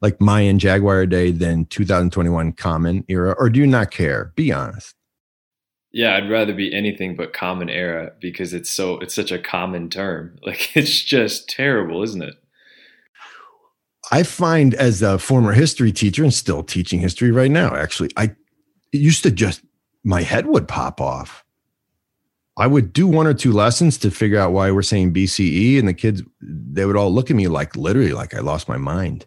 [0.00, 3.34] like Mayan Jaguar Day, than 2021 Common Era?
[3.38, 4.32] Or do you not care?
[4.36, 4.94] Be honest.
[5.94, 9.88] Yeah, I'd rather be anything but Common Era because it's so it's such a common
[9.88, 10.36] term.
[10.46, 12.34] Like it's just terrible, isn't it?
[14.12, 18.34] I find as a former history teacher and still teaching history right now, actually, I
[18.92, 19.62] used to just
[20.04, 21.44] my head would pop off
[22.56, 25.88] I would do one or two lessons to figure out why we're saying BCE, and
[25.88, 29.26] the kids they would all look at me like literally like I lost my mind.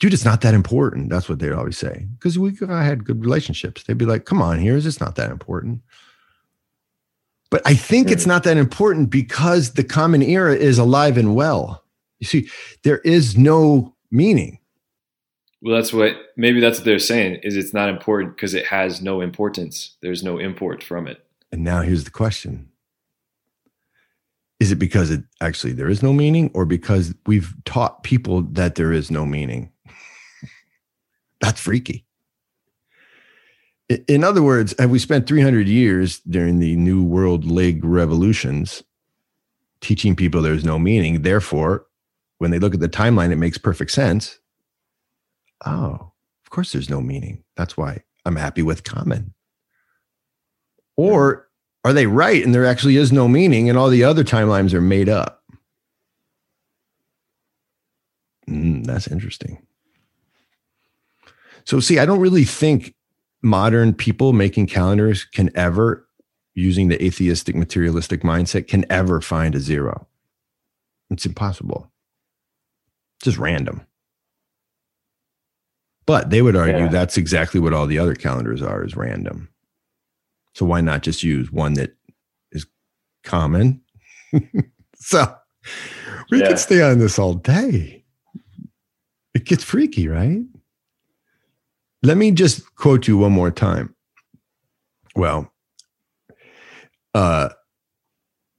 [0.00, 1.10] Dude, it's not that important.
[1.10, 3.82] That's what they'd always say because we I had good relationships.
[3.82, 5.82] They'd be like, "Come on, here's it's not that important."
[7.50, 11.84] But I think it's not that important because the common era is alive and well.
[12.20, 12.48] You see,
[12.84, 14.60] there is no meaning.
[15.60, 19.02] Well, that's what maybe that's what they're saying is it's not important because it has
[19.02, 19.96] no importance.
[20.00, 21.26] There's no import from it.
[21.52, 22.68] And now here's the question.
[24.60, 28.76] Is it because it actually there is no meaning or because we've taught people that
[28.76, 29.72] there is no meaning?
[31.40, 32.04] That's freaky.
[34.06, 38.84] In other words, have we spent 300 years during the New World League revolutions
[39.80, 41.22] teaching people there's no meaning?
[41.22, 41.86] Therefore,
[42.38, 44.38] when they look at the timeline, it makes perfect sense
[45.66, 46.12] oh,
[46.44, 47.42] of course there's no meaning.
[47.56, 49.34] That's why I'm happy with common.
[50.96, 51.48] Or
[51.84, 54.80] are they right and there actually is no meaning and all the other timelines are
[54.80, 55.42] made up?
[58.48, 59.64] Mm, that's interesting.
[61.64, 62.94] So, see, I don't really think
[63.42, 66.06] modern people making calendars can ever,
[66.54, 70.06] using the atheistic materialistic mindset, can ever find a zero.
[71.10, 71.90] It's impossible.
[73.22, 73.86] Just random.
[76.06, 76.88] But they would argue yeah.
[76.88, 79.48] that's exactly what all the other calendars are is random.
[80.54, 81.94] So why not just use one that
[82.52, 82.66] is
[83.22, 83.80] common?
[84.96, 85.34] so
[86.30, 86.48] we yeah.
[86.48, 88.04] could stay on this all day.
[89.34, 90.42] It gets freaky, right?
[92.02, 93.94] Let me just quote you one more time.
[95.14, 95.52] Well,
[97.14, 97.50] uh,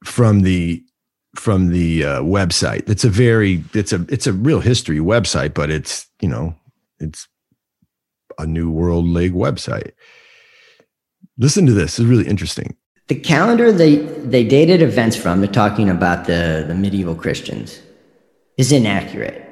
[0.04, 0.84] from the
[1.34, 2.88] from the uh, website.
[2.88, 6.54] It's a very it's a it's a real history website, but it's you know
[6.98, 7.26] it's
[8.38, 9.92] a New World League website.
[11.38, 11.98] Listen to this.
[11.98, 12.76] it's really interesting.
[13.08, 17.80] The calendar they, they dated events from, they're talking about the, the medieval Christians,
[18.56, 19.51] is inaccurate.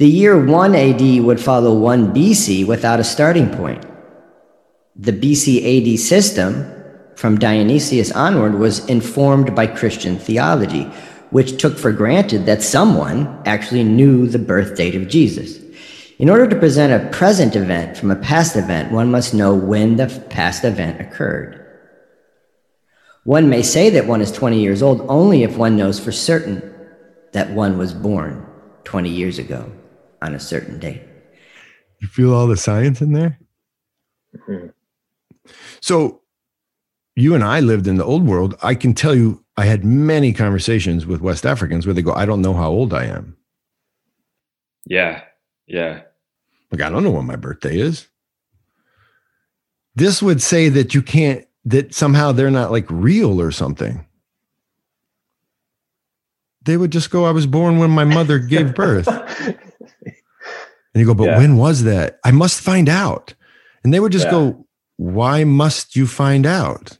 [0.00, 3.84] The year 1 AD would follow 1 BC without a starting point.
[4.96, 6.64] The BC AD system,
[7.16, 10.84] from Dionysius onward, was informed by Christian theology,
[11.28, 15.58] which took for granted that someone actually knew the birth date of Jesus.
[16.18, 19.96] In order to present a present event from a past event, one must know when
[19.96, 21.62] the past event occurred.
[23.24, 26.74] One may say that one is 20 years old only if one knows for certain
[27.32, 28.46] that one was born
[28.84, 29.70] 20 years ago
[30.22, 31.02] on a certain date.
[32.00, 33.38] You feel all the science in there?
[34.36, 34.68] Mm-hmm.
[35.80, 36.20] So,
[37.16, 38.54] you and I lived in the old world.
[38.62, 42.24] I can tell you, I had many conversations with West Africans where they go, I
[42.24, 43.36] don't know how old I am.
[44.86, 45.22] Yeah.
[45.66, 46.02] Yeah.
[46.70, 48.08] Like, I don't know when my birthday is.
[49.96, 54.06] This would say that you can't, that somehow they're not like real or something.
[56.62, 59.08] They would just go, I was born when my mother gave birth.
[60.94, 61.38] and you go, but yeah.
[61.38, 62.18] when was that?
[62.24, 63.34] I must find out.
[63.84, 64.32] And they would just yeah.
[64.32, 64.66] go,
[64.96, 66.98] why must you find out?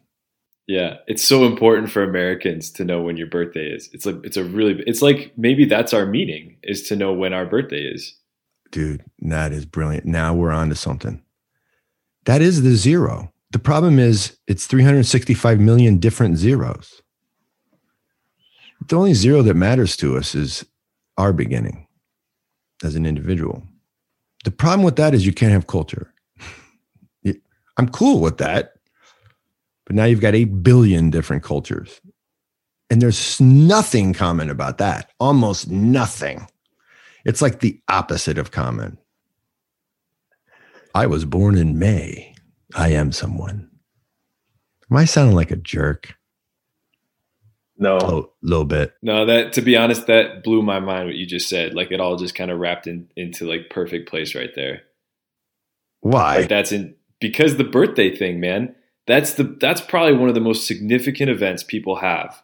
[0.67, 3.91] Yeah, it's so important for Americans to know when your birthday is.
[3.93, 7.33] It's like it's a really it's like maybe that's our meaning is to know when
[7.33, 8.15] our birthday is
[8.71, 10.07] dude, that is brilliant.
[10.07, 11.23] Now we're on to something.
[12.25, 13.33] That is the zero.
[13.51, 17.03] The problem is it's 365 million different zeros.
[18.87, 20.65] The only zero that matters to us is
[21.19, 21.87] our beginning
[22.83, 23.63] as an individual.
[24.45, 26.13] The problem with that is you can't have culture.
[27.77, 28.75] I'm cool with that.
[29.87, 32.01] But now you've got 8 billion different cultures.
[32.91, 36.47] And there's nothing common about that, almost nothing.
[37.25, 38.99] It's like the opposite of common.
[40.95, 42.35] I was born in May.
[42.75, 43.71] I am someone.
[44.91, 46.17] Am I sounding like a jerk?
[47.81, 48.93] No, a little bit.
[49.03, 51.07] No, that to be honest, that blew my mind.
[51.07, 54.09] What you just said, like it all just kind of wrapped in, into like perfect
[54.09, 54.83] place right there.
[56.01, 56.37] Why?
[56.37, 58.75] Like that's in because the birthday thing, man.
[59.07, 62.43] That's the that's probably one of the most significant events people have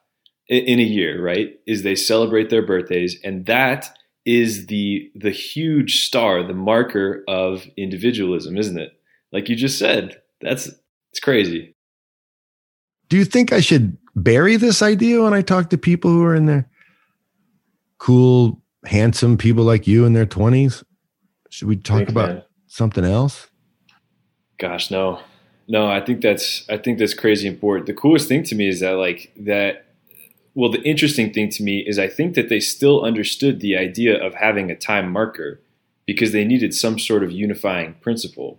[0.49, 1.51] in, in a year, right?
[1.67, 7.67] Is they celebrate their birthdays, and that is the the huge star, the marker of
[7.77, 8.93] individualism, isn't it?
[9.33, 10.71] Like you just said, that's
[11.11, 11.75] it's crazy.
[13.11, 16.35] Do you think I should bury this idea when I talk to people who are
[16.35, 16.69] in their
[17.99, 20.83] cool, handsome people like you in their twenties?
[21.51, 22.43] Should we talk Thanks, about man.
[22.67, 23.49] something else?
[24.59, 25.21] Gosh, no.
[25.69, 27.87] No, I think that's I think that's crazy important.
[27.87, 29.85] The coolest thing to me is that like that
[30.55, 34.17] well, the interesting thing to me is I think that they still understood the idea
[34.25, 35.61] of having a time marker
[36.07, 38.59] because they needed some sort of unifying principle.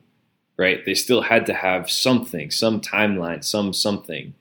[0.57, 0.83] right?
[0.85, 4.33] They still had to have something, some timeline, some something.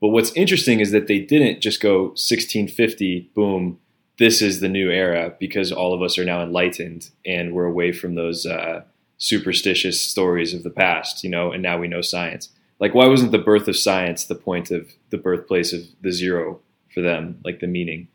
[0.00, 3.78] But what's interesting is that they didn't just go 1650, boom,
[4.18, 7.92] this is the new era because all of us are now enlightened and we're away
[7.92, 8.82] from those uh,
[9.16, 12.50] superstitious stories of the past, you know, and now we know science.
[12.80, 16.60] Like, why wasn't the birth of science the point of the birthplace of the zero
[16.94, 18.08] for them, like the meaning?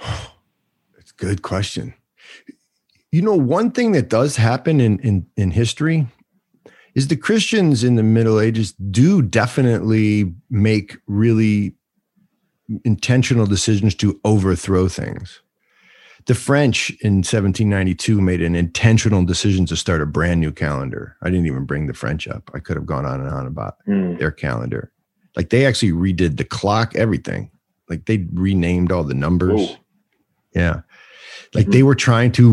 [0.98, 1.94] It's a good question.
[3.10, 6.06] You know, one thing that does happen in, in, in history
[6.98, 11.72] is the Christians in the Middle Ages do definitely make really
[12.84, 15.40] intentional decisions to overthrow things.
[16.26, 21.16] The French in 1792 made an intentional decision to start a brand new calendar.
[21.22, 22.50] I didn't even bring the French up.
[22.52, 24.18] I could have gone on and on about Mm.
[24.18, 24.90] their calendar.
[25.36, 27.50] Like they actually redid the clock, everything.
[27.88, 29.76] Like they renamed all the numbers.
[30.52, 30.80] Yeah.
[31.54, 32.50] Like they were trying to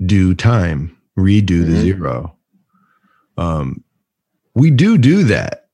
[0.00, 1.80] redo time, redo the Mhm.
[1.82, 2.37] zero.
[3.38, 3.84] Um,
[4.54, 5.68] we do do that.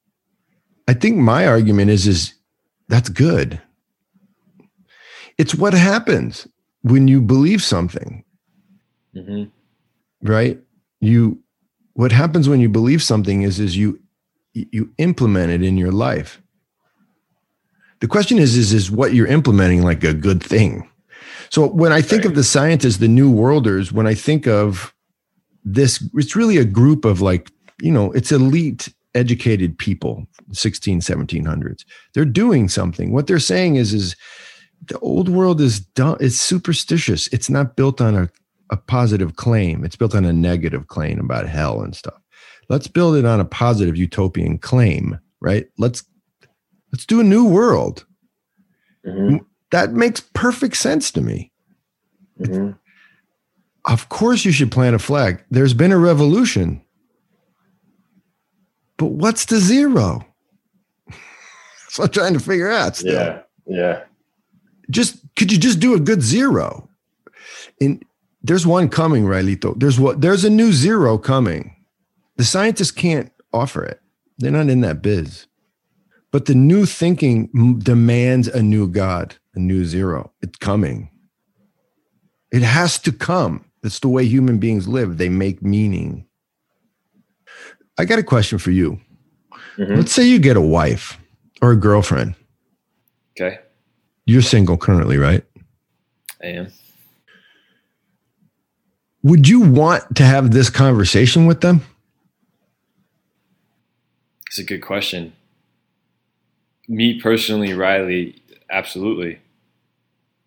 [0.89, 2.35] I think my argument is is
[2.89, 3.61] that's good.
[5.39, 6.47] It's what happens
[6.83, 8.25] when you believe something,
[9.15, 9.45] hmm
[10.23, 10.61] right?
[11.01, 11.39] You
[11.95, 14.01] what happens when you believe something is is you
[14.55, 16.43] you implement it in your life.
[18.01, 20.89] The question is is is what you're implementing like a good thing.
[21.51, 24.94] So when I think of the scientists, the new worlders, when I think of
[25.65, 27.51] this, it's really a group of like,
[27.81, 31.85] you know, it's elite educated people, 16, 1700s.
[32.13, 33.13] They're doing something.
[33.13, 34.17] What they're saying is, is
[34.87, 37.29] the old world is dumb, it's superstitious.
[37.29, 38.31] It's not built on a,
[38.71, 39.85] a positive claim.
[39.85, 42.21] It's built on a negative claim about hell and stuff.
[42.69, 45.67] Let's build it on a positive utopian claim, right?
[45.79, 46.03] Let's
[46.93, 48.07] let's do a new world.
[49.07, 49.45] Mhm.
[49.71, 51.53] That makes perfect sense to me.
[52.41, 52.79] Mhm.
[53.87, 55.43] Of course, you should plant a flag.
[55.51, 56.83] There's been a revolution.
[58.97, 60.27] But what's the zero?
[61.09, 62.97] That's what I'm trying to figure out.
[62.97, 63.13] Still.
[63.13, 63.41] Yeah.
[63.67, 64.05] Yeah.
[64.91, 66.89] Just could you just do a good zero?
[67.81, 68.05] And
[68.43, 69.79] there's one coming, Railito.
[69.79, 71.75] There's what there's a new zero coming.
[72.37, 74.01] The scientists can't offer it.
[74.39, 75.47] They're not in that biz.
[76.31, 80.33] But the new thinking m- demands a new God, a new zero.
[80.43, 81.11] It's coming.
[82.53, 83.64] It has to come.
[83.85, 85.19] That's the way human beings live.
[85.19, 86.25] They make meaning.
[87.99, 88.99] I got a question for you.
[89.77, 89.99] Mhm.
[89.99, 91.19] Let's say you get a wife
[91.61, 92.35] or a girlfriend.
[93.37, 93.59] Okay,
[94.25, 95.45] You're single currently, right?
[96.43, 96.73] I am.
[99.23, 101.83] Would you want to have this conversation with them?
[104.47, 105.35] It's a good question.
[106.89, 109.41] Me personally, Reilly, absolutely.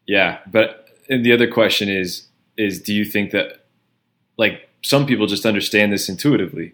[0.08, 2.27] Yeah, but and the other question is
[2.58, 3.66] is do you think that
[4.38, 6.74] like some people just understand this intuitively?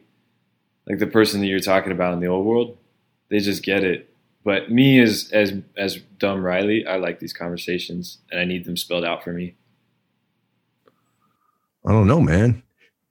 [0.87, 2.77] Like the person that you're talking about in the old world,
[3.29, 4.09] they just get it.
[4.43, 8.77] But me as as as dumb Reilly, I like these conversations and I need them
[8.77, 9.55] spelled out for me.
[11.85, 12.63] I don't know, man.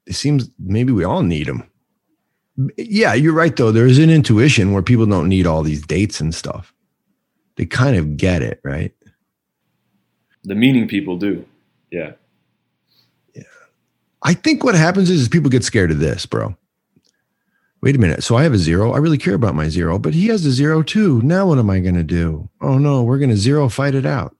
[0.06, 1.68] It seems maybe we all need them.
[2.76, 3.72] Yeah, you're right, though.
[3.72, 6.74] There's an intuition where people don't need all these dates and stuff.
[7.56, 8.92] They kind of get it, right?
[10.44, 11.46] The meaning people do.
[11.90, 12.12] Yeah.
[14.22, 16.56] I think what happens is, is people get scared of this, bro.
[17.82, 18.22] Wait a minute.
[18.22, 18.92] So I have a zero.
[18.92, 21.20] I really care about my zero, but he has a zero too.
[21.22, 22.48] Now what am I going to do?
[22.60, 24.36] Oh no, we're going to zero fight it out.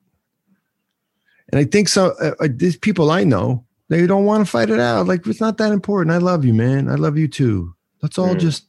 [1.50, 2.14] And I think so.
[2.20, 5.06] Uh, uh, these people I know, they don't want to fight it out.
[5.06, 6.14] Like it's not that important.
[6.14, 6.88] I love you, man.
[6.88, 7.74] I love you too.
[8.00, 8.40] Let's all Mm.
[8.40, 8.66] just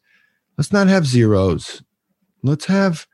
[0.58, 1.84] let's not have zeros.
[2.42, 3.06] Let's have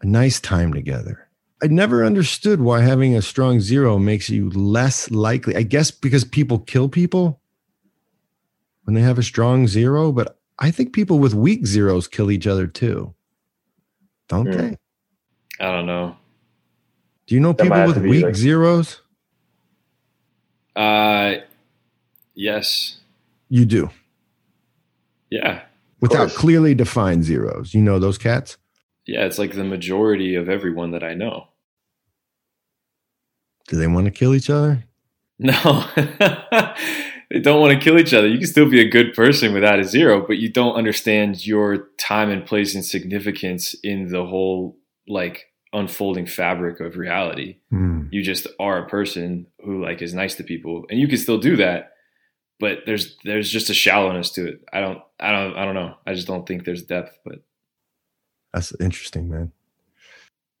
[0.00, 1.28] a nice time together.
[1.62, 5.56] I never understood why having a strong zero makes you less likely.
[5.56, 7.40] I guess because people kill people
[8.84, 12.46] when they have a strong zero, but I think people with weak zeros kill each
[12.46, 13.14] other too.
[14.28, 14.52] Don't Hmm.
[14.58, 14.76] they?
[15.60, 16.16] I don't know.
[17.26, 19.02] Do you know That people with weak like- zeros?
[20.76, 21.34] Uh
[22.34, 22.98] yes.
[23.48, 23.90] You do.
[25.30, 25.62] Yeah.
[26.00, 27.74] Without clearly defined zeros.
[27.74, 28.56] You know those cats?
[29.06, 31.48] Yeah, it's like the majority of everyone that I know.
[33.70, 34.84] Do they want to kill each other?
[35.38, 35.86] No,
[37.30, 38.26] they don't want to kill each other.
[38.26, 41.88] You can still be a good person without a zero, but you don't understand your
[41.96, 47.58] time and place and significance in the whole like unfolding fabric of reality.
[47.70, 48.08] Hmm.
[48.10, 51.38] You just are a person who like is nice to people, and you can still
[51.38, 51.92] do that.
[52.58, 54.64] But there's there's just a shallowness to it.
[54.72, 55.94] I don't I don't I don't know.
[56.08, 57.16] I just don't think there's depth.
[57.24, 57.36] But
[58.52, 59.52] That's interesting, man.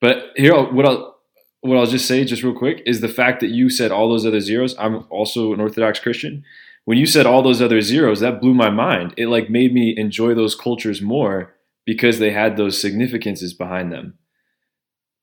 [0.00, 1.19] But here, what I'll
[1.62, 4.24] what I'll just say, just real quick, is the fact that you said all those
[4.26, 4.74] other zeros.
[4.78, 6.44] I'm also an Orthodox Christian.
[6.84, 9.14] when you said all those other zeros, that blew my mind.
[9.16, 11.54] It like made me enjoy those cultures more
[11.84, 14.14] because they had those significances behind them.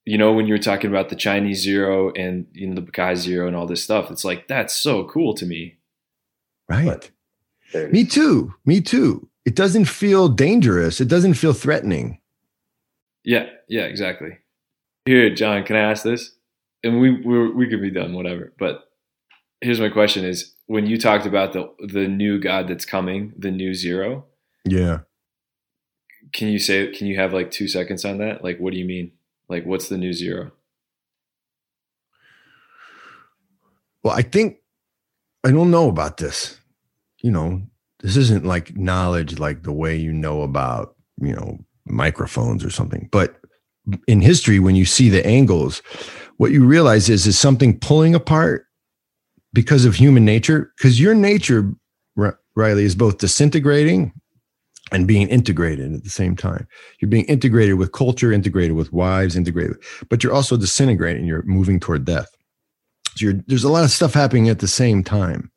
[0.05, 3.15] You know, when you were talking about the Chinese zero and you know the Baha'i
[3.15, 5.77] zero and all this stuff, it's like that's so cool to me.
[6.69, 7.11] Right.
[7.91, 8.53] Me too.
[8.65, 9.27] Me too.
[9.45, 11.01] It doesn't feel dangerous.
[11.01, 12.19] It doesn't feel threatening.
[13.25, 14.37] Yeah, yeah, exactly.
[15.07, 16.33] Here, John, can I ask this?
[16.83, 18.53] And we we we could be done, whatever.
[18.59, 18.89] But
[19.61, 23.51] here's my question: Is when you talked about the the new God that's coming, the
[23.51, 24.25] new zero?
[24.65, 24.99] Yeah.
[26.33, 26.91] Can you say?
[26.91, 28.43] Can you have like two seconds on that?
[28.43, 29.13] Like, what do you mean?
[29.47, 30.51] Like, what's the new zero?
[34.03, 34.57] Well, I think
[35.45, 36.59] I don't know about this.
[37.19, 37.61] You know,
[38.01, 43.07] this isn't like knowledge like the way you know about, you know, microphones or something.
[43.11, 43.39] But
[44.07, 45.81] in history, when you see the angles,
[46.37, 48.65] what you realize is is something pulling apart
[49.53, 50.71] because of human nature.
[50.77, 51.71] Because your nature,
[52.55, 54.11] Reilly, is both disintegrating
[54.91, 56.67] and being integrated at the same time.
[56.99, 59.77] You're being integrated with culture, integrated with wives, integrated,
[60.09, 61.25] but you're also disintegrating.
[61.25, 62.29] You're moving toward death.
[63.15, 65.51] So there's a lot of stuff happening at the same time,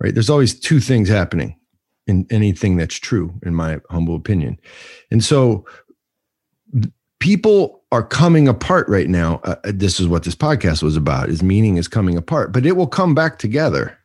[0.00, 0.12] right?
[0.12, 1.58] There's always two things happening
[2.06, 4.58] in anything that's true, in my humble opinion.
[5.10, 5.64] And so
[7.24, 9.40] people are coming apart right now.
[9.44, 12.66] Uh, uh, this is what this podcast was about is meaning is coming apart, but
[12.66, 13.98] it will come back together.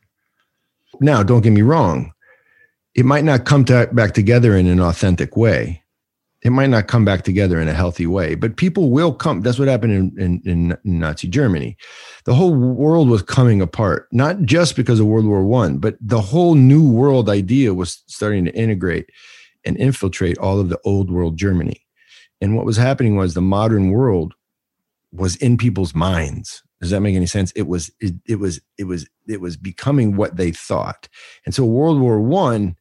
[1.02, 2.14] Now, don't get me wrong.
[2.94, 5.82] It might not come to, back together in an authentic way.
[6.40, 9.42] It might not come back together in a healthy way, but people will come.
[9.42, 11.76] That's what happened in, in, in Nazi Germany.
[12.24, 16.22] The whole world was coming apart, not just because of World War One, but the
[16.22, 19.10] whole new world idea was starting to integrate
[19.66, 21.84] and infiltrate all of the old world Germany
[22.40, 24.34] and what was happening was the modern world
[25.12, 26.62] was in people's minds.
[26.80, 27.52] Does that make any sense?
[27.52, 31.08] It was it, it was it was it was becoming what they thought.
[31.44, 32.76] And so World War One,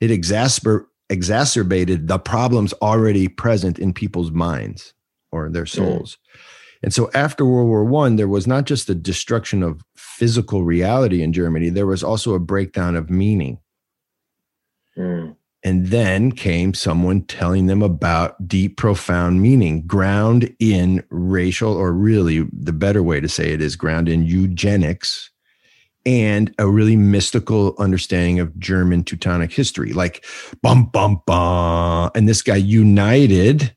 [0.00, 4.94] it exasper, exacerbated the problems already present in people's minds
[5.30, 5.68] or their mm.
[5.68, 6.16] souls.
[6.16, 6.38] Mm.
[6.84, 11.22] And so after World War One, there was not just the destruction of physical reality
[11.22, 13.58] in Germany, there was also a breakdown of meaning.
[14.96, 15.36] Mm.
[15.64, 22.46] And then came someone telling them about deep, profound meaning, ground in racial, or really
[22.52, 25.30] the better way to say it is ground in eugenics
[26.04, 29.92] and a really mystical understanding of German Teutonic history.
[29.92, 30.24] Like,
[30.62, 32.10] bum, bum, bum.
[32.14, 33.74] And this guy united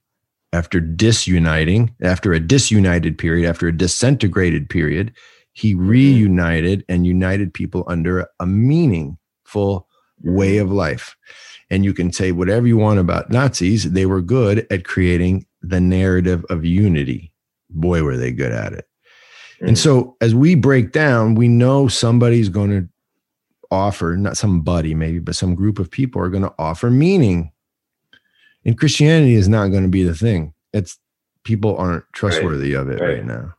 [0.54, 5.14] after disuniting, after a disunited period, after a disintegrated period,
[5.54, 5.88] he mm-hmm.
[5.88, 9.88] reunited and united people under a meaningful
[10.24, 11.16] way of life.
[11.70, 15.82] And you can say whatever you want about Nazis, they were good at creating the
[15.82, 17.32] narrative of unity.
[17.70, 18.88] Boy, were they good at it.
[19.62, 19.70] Mm.
[19.70, 22.88] And so as we break down, we know somebody's going to
[23.72, 27.52] offer, not somebody maybe, but some group of people are going to offer meaning.
[28.64, 30.54] And Christianity is not going to be the thing.
[30.74, 30.98] It's
[31.44, 32.82] people aren't trustworthy right.
[32.82, 33.16] of it right.
[33.16, 33.56] right now.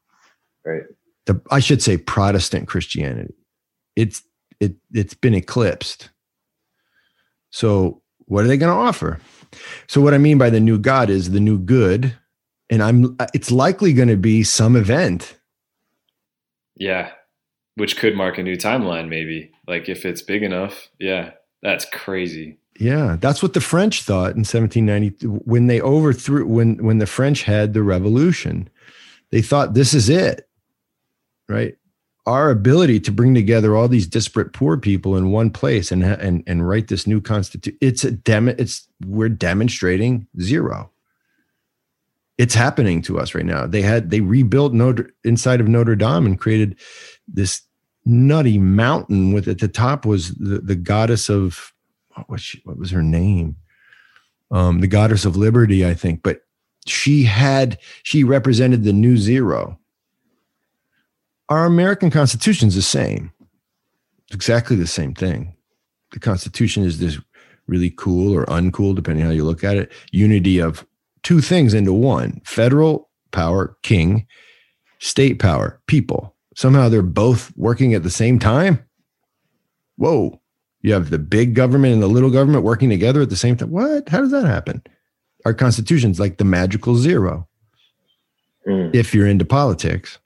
[0.65, 0.83] Right.
[1.27, 3.35] The, I should say Protestant Christianity.
[3.97, 4.23] It's
[4.61, 6.11] it it's been eclipsed
[7.51, 9.21] so, what are they going to offer?
[9.87, 12.17] So, what I mean by the new God is the new good,
[12.71, 13.17] and I'm.
[13.35, 15.39] It's likely going to be some event.
[16.77, 17.11] Yeah,
[17.77, 19.53] which could mark a new timeline, maybe.
[19.67, 20.89] Like if it's big enough.
[20.99, 21.33] Yeah,
[21.63, 22.59] that's crazy.
[22.79, 27.43] Yeah, that's what the French thought in 1790 when they overthrew when when the French
[27.43, 28.69] had the revolution.
[29.31, 30.49] They thought this is it.
[31.49, 31.77] Right?
[32.27, 36.43] Our ability to bring together all these disparate poor people in one place and and
[36.47, 40.91] and write this new constitution it's a dem it's we're demonstrating zero.
[42.39, 43.67] It's happening to us right now.
[43.67, 46.79] They had they rebuilt notre inside of notre dame and created
[47.29, 47.63] this
[48.05, 51.73] nutty mountain with at the top was the, the goddess of
[52.15, 53.57] what was she, what was her name?
[54.51, 56.43] Um the goddess of liberty i think but
[56.87, 59.77] she had she represented the new zero
[61.49, 63.33] our American Constitution is the same.
[64.27, 65.55] It's exactly the same thing.
[66.13, 67.19] The Constitution is this
[67.67, 70.87] really cool or uncool, depending how you look at it, unity of
[71.23, 74.27] two things into one federal power, king,
[74.99, 76.35] state power, people.
[76.55, 78.85] Somehow they're both working at the same time.
[79.97, 80.41] Whoa.
[80.83, 83.71] You have the big government and the little government working together at the same time.
[83.71, 84.09] What?
[84.09, 84.83] How does that happen?
[85.45, 87.49] Our Constitution's like the magical zero.
[88.67, 88.95] Mm.
[88.95, 90.19] If you're into politics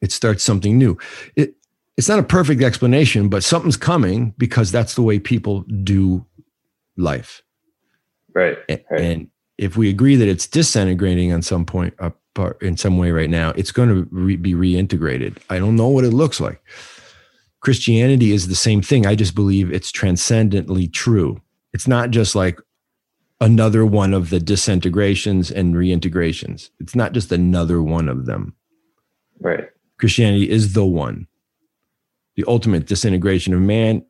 [0.00, 0.98] it starts something new.
[1.36, 1.54] It,
[1.96, 6.24] it's not a perfect explanation, but something's coming because that's the way people do
[6.96, 7.42] life.
[8.34, 8.58] Right.
[8.68, 8.84] right.
[8.90, 12.10] And if we agree that it's disintegrating on some point uh,
[12.60, 15.38] in some way right now, it's going to re- be reintegrated.
[15.50, 16.60] I don't know what it looks like.
[17.60, 19.06] Christianity is the same thing.
[19.06, 21.40] I just believe it's transcendently true.
[21.72, 22.58] It's not just like
[23.40, 26.70] another one of the disintegrations and reintegrations.
[26.80, 28.54] It's not just another one of them.
[29.40, 29.68] Right.
[29.98, 31.26] Christianity is the one.
[32.36, 34.04] The ultimate disintegration of man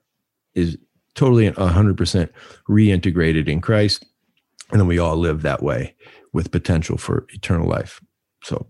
[0.54, 0.78] is
[1.14, 2.28] totally 100%
[2.68, 4.04] reintegrated in Christ.
[4.70, 5.94] And then we all live that way
[6.32, 8.00] with potential for eternal life.
[8.42, 8.66] So,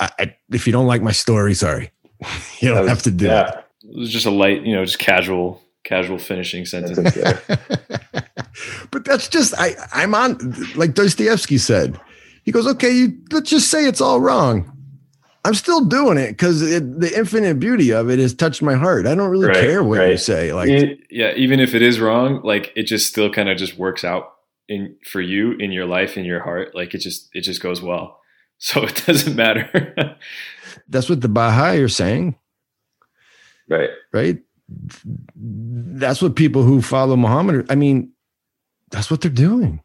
[0.00, 1.90] I, I, if you don't like my story, sorry,
[2.60, 3.48] you don't was, have to do yeah.
[3.48, 3.64] it.
[3.84, 6.98] It was just a light, you know, just casual, casual finishing sentence.
[8.90, 9.74] but that's just I.
[9.92, 11.98] I'm on like Dostoevsky said.
[12.42, 14.75] He goes, okay, you, let's just say it's all wrong.
[15.46, 19.06] I'm still doing it because the infinite beauty of it has touched my heart.
[19.06, 20.10] I don't really right, care what right.
[20.10, 20.52] you say.
[20.52, 20.68] Like,
[21.08, 24.32] yeah, even if it is wrong, like it just still kind of just works out
[24.68, 26.74] in for you in your life in your heart.
[26.74, 28.20] Like it just it just goes well,
[28.58, 30.16] so it doesn't matter.
[30.88, 32.34] That's what the Baha'i are saying,
[33.68, 33.90] right?
[34.12, 34.38] Right.
[35.36, 37.70] That's what people who follow Muhammad.
[37.70, 38.10] I mean,
[38.90, 39.80] that's what they're doing.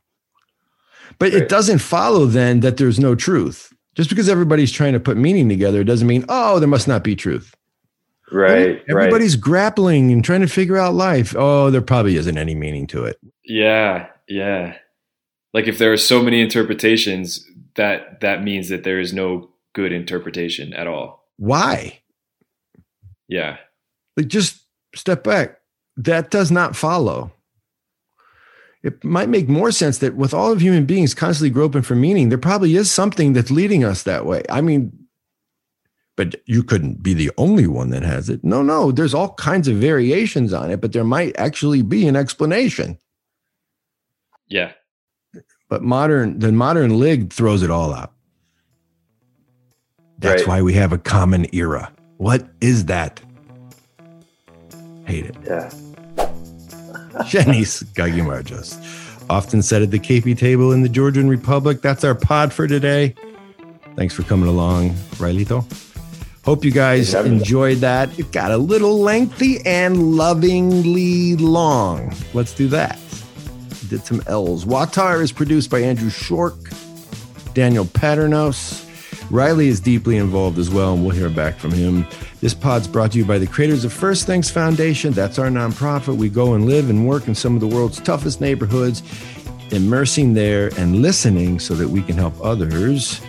[1.19, 1.43] But right.
[1.43, 5.49] it doesn't follow then that there's no truth just because everybody's trying to put meaning
[5.49, 7.55] together doesn't mean, oh, there must not be truth.
[8.31, 8.81] Right.
[8.87, 9.43] Everybody's right.
[9.43, 11.35] grappling and trying to figure out life.
[11.37, 13.19] Oh, there probably isn't any meaning to it.
[13.43, 14.07] Yeah.
[14.27, 14.77] Yeah.
[15.53, 19.91] Like if there are so many interpretations, that that means that there is no good
[19.91, 21.27] interpretation at all.
[21.37, 21.99] Why?
[23.27, 23.57] Yeah.
[24.15, 24.61] Like just
[24.95, 25.59] step back.
[25.97, 27.33] That does not follow
[28.83, 32.29] it might make more sense that with all of human beings constantly groping for meaning,
[32.29, 34.43] there probably is something that's leading us that way.
[34.49, 34.91] I mean,
[36.15, 38.43] but you couldn't be the only one that has it.
[38.43, 42.15] No, no, there's all kinds of variations on it, but there might actually be an
[42.15, 42.97] explanation.
[44.47, 44.71] Yeah.
[45.69, 48.11] But modern, the modern lig throws it all out.
[50.17, 50.47] That's right.
[50.47, 51.91] why we have a common era.
[52.17, 53.21] What is that?
[55.05, 55.35] Hate it.
[55.45, 55.71] Yeah.
[57.25, 58.77] Shenis Gagimarjas.
[59.29, 61.81] Often said at the KP table in the Georgian Republic.
[61.81, 63.15] That's our pod for today.
[63.95, 65.65] Thanks for coming along, Railito.
[66.43, 68.17] Hope you guys enjoyed that.
[68.17, 72.13] It got a little lengthy and lovingly long.
[72.33, 72.99] Let's do that.
[73.89, 74.65] Did some L's.
[74.65, 76.55] WAWTAR is produced by Andrew Shork,
[77.53, 78.87] Daniel Padrnos.
[79.29, 82.05] Reilly is deeply involved as well, and we'll hear back from him.
[82.41, 85.13] This pod's brought to you by the creators of First Things Foundation.
[85.13, 86.17] That's our nonprofit.
[86.17, 89.03] We go and live and work in some of the world's toughest neighborhoods,
[89.71, 93.19] immersing there and listening so that we can help others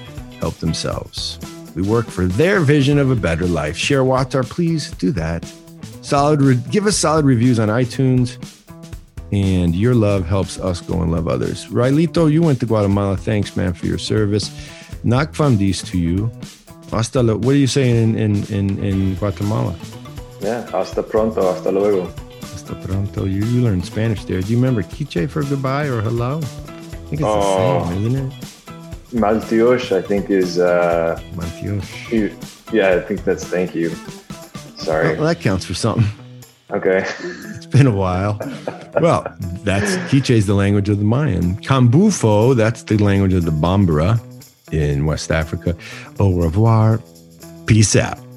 [0.40, 1.38] help themselves.
[1.76, 3.76] We work for their vision of a better life.
[3.76, 5.50] Share WAWTAR, please do that.
[6.02, 8.38] Solid, re- give us solid reviews on iTunes,
[9.30, 11.66] and your love helps us go and love others.
[11.66, 13.16] Railito, you went to Guatemala.
[13.16, 14.50] Thanks, man, for your service.
[15.04, 16.30] Nakfamdis to you.
[16.90, 19.74] Hasta lo, what are you saying in, in, in, in Guatemala?
[20.40, 22.12] Yeah, hasta pronto, hasta luego.
[22.42, 23.24] Hasta pronto.
[23.24, 24.40] You, you learned Spanish there.
[24.40, 26.38] Do you remember K'iche' for goodbye or hello?
[26.38, 28.32] I think it's oh, the same, isn't it?
[29.12, 30.58] Maltiosh, I think, is.
[30.58, 32.72] Uh, Maltiosh.
[32.72, 33.90] Yeah, I think that's thank you.
[34.76, 35.16] Sorry.
[35.16, 36.06] Well, that counts for something.
[36.70, 37.06] Okay.
[37.62, 38.38] It's been a while.
[39.00, 39.24] well,
[39.64, 41.56] that's K'iche' is the language of the Mayan.
[41.56, 44.20] Kambufo, that's the language of the Bambara
[44.72, 45.76] in West Africa.
[46.18, 47.00] Au revoir.
[47.66, 48.31] Peace out.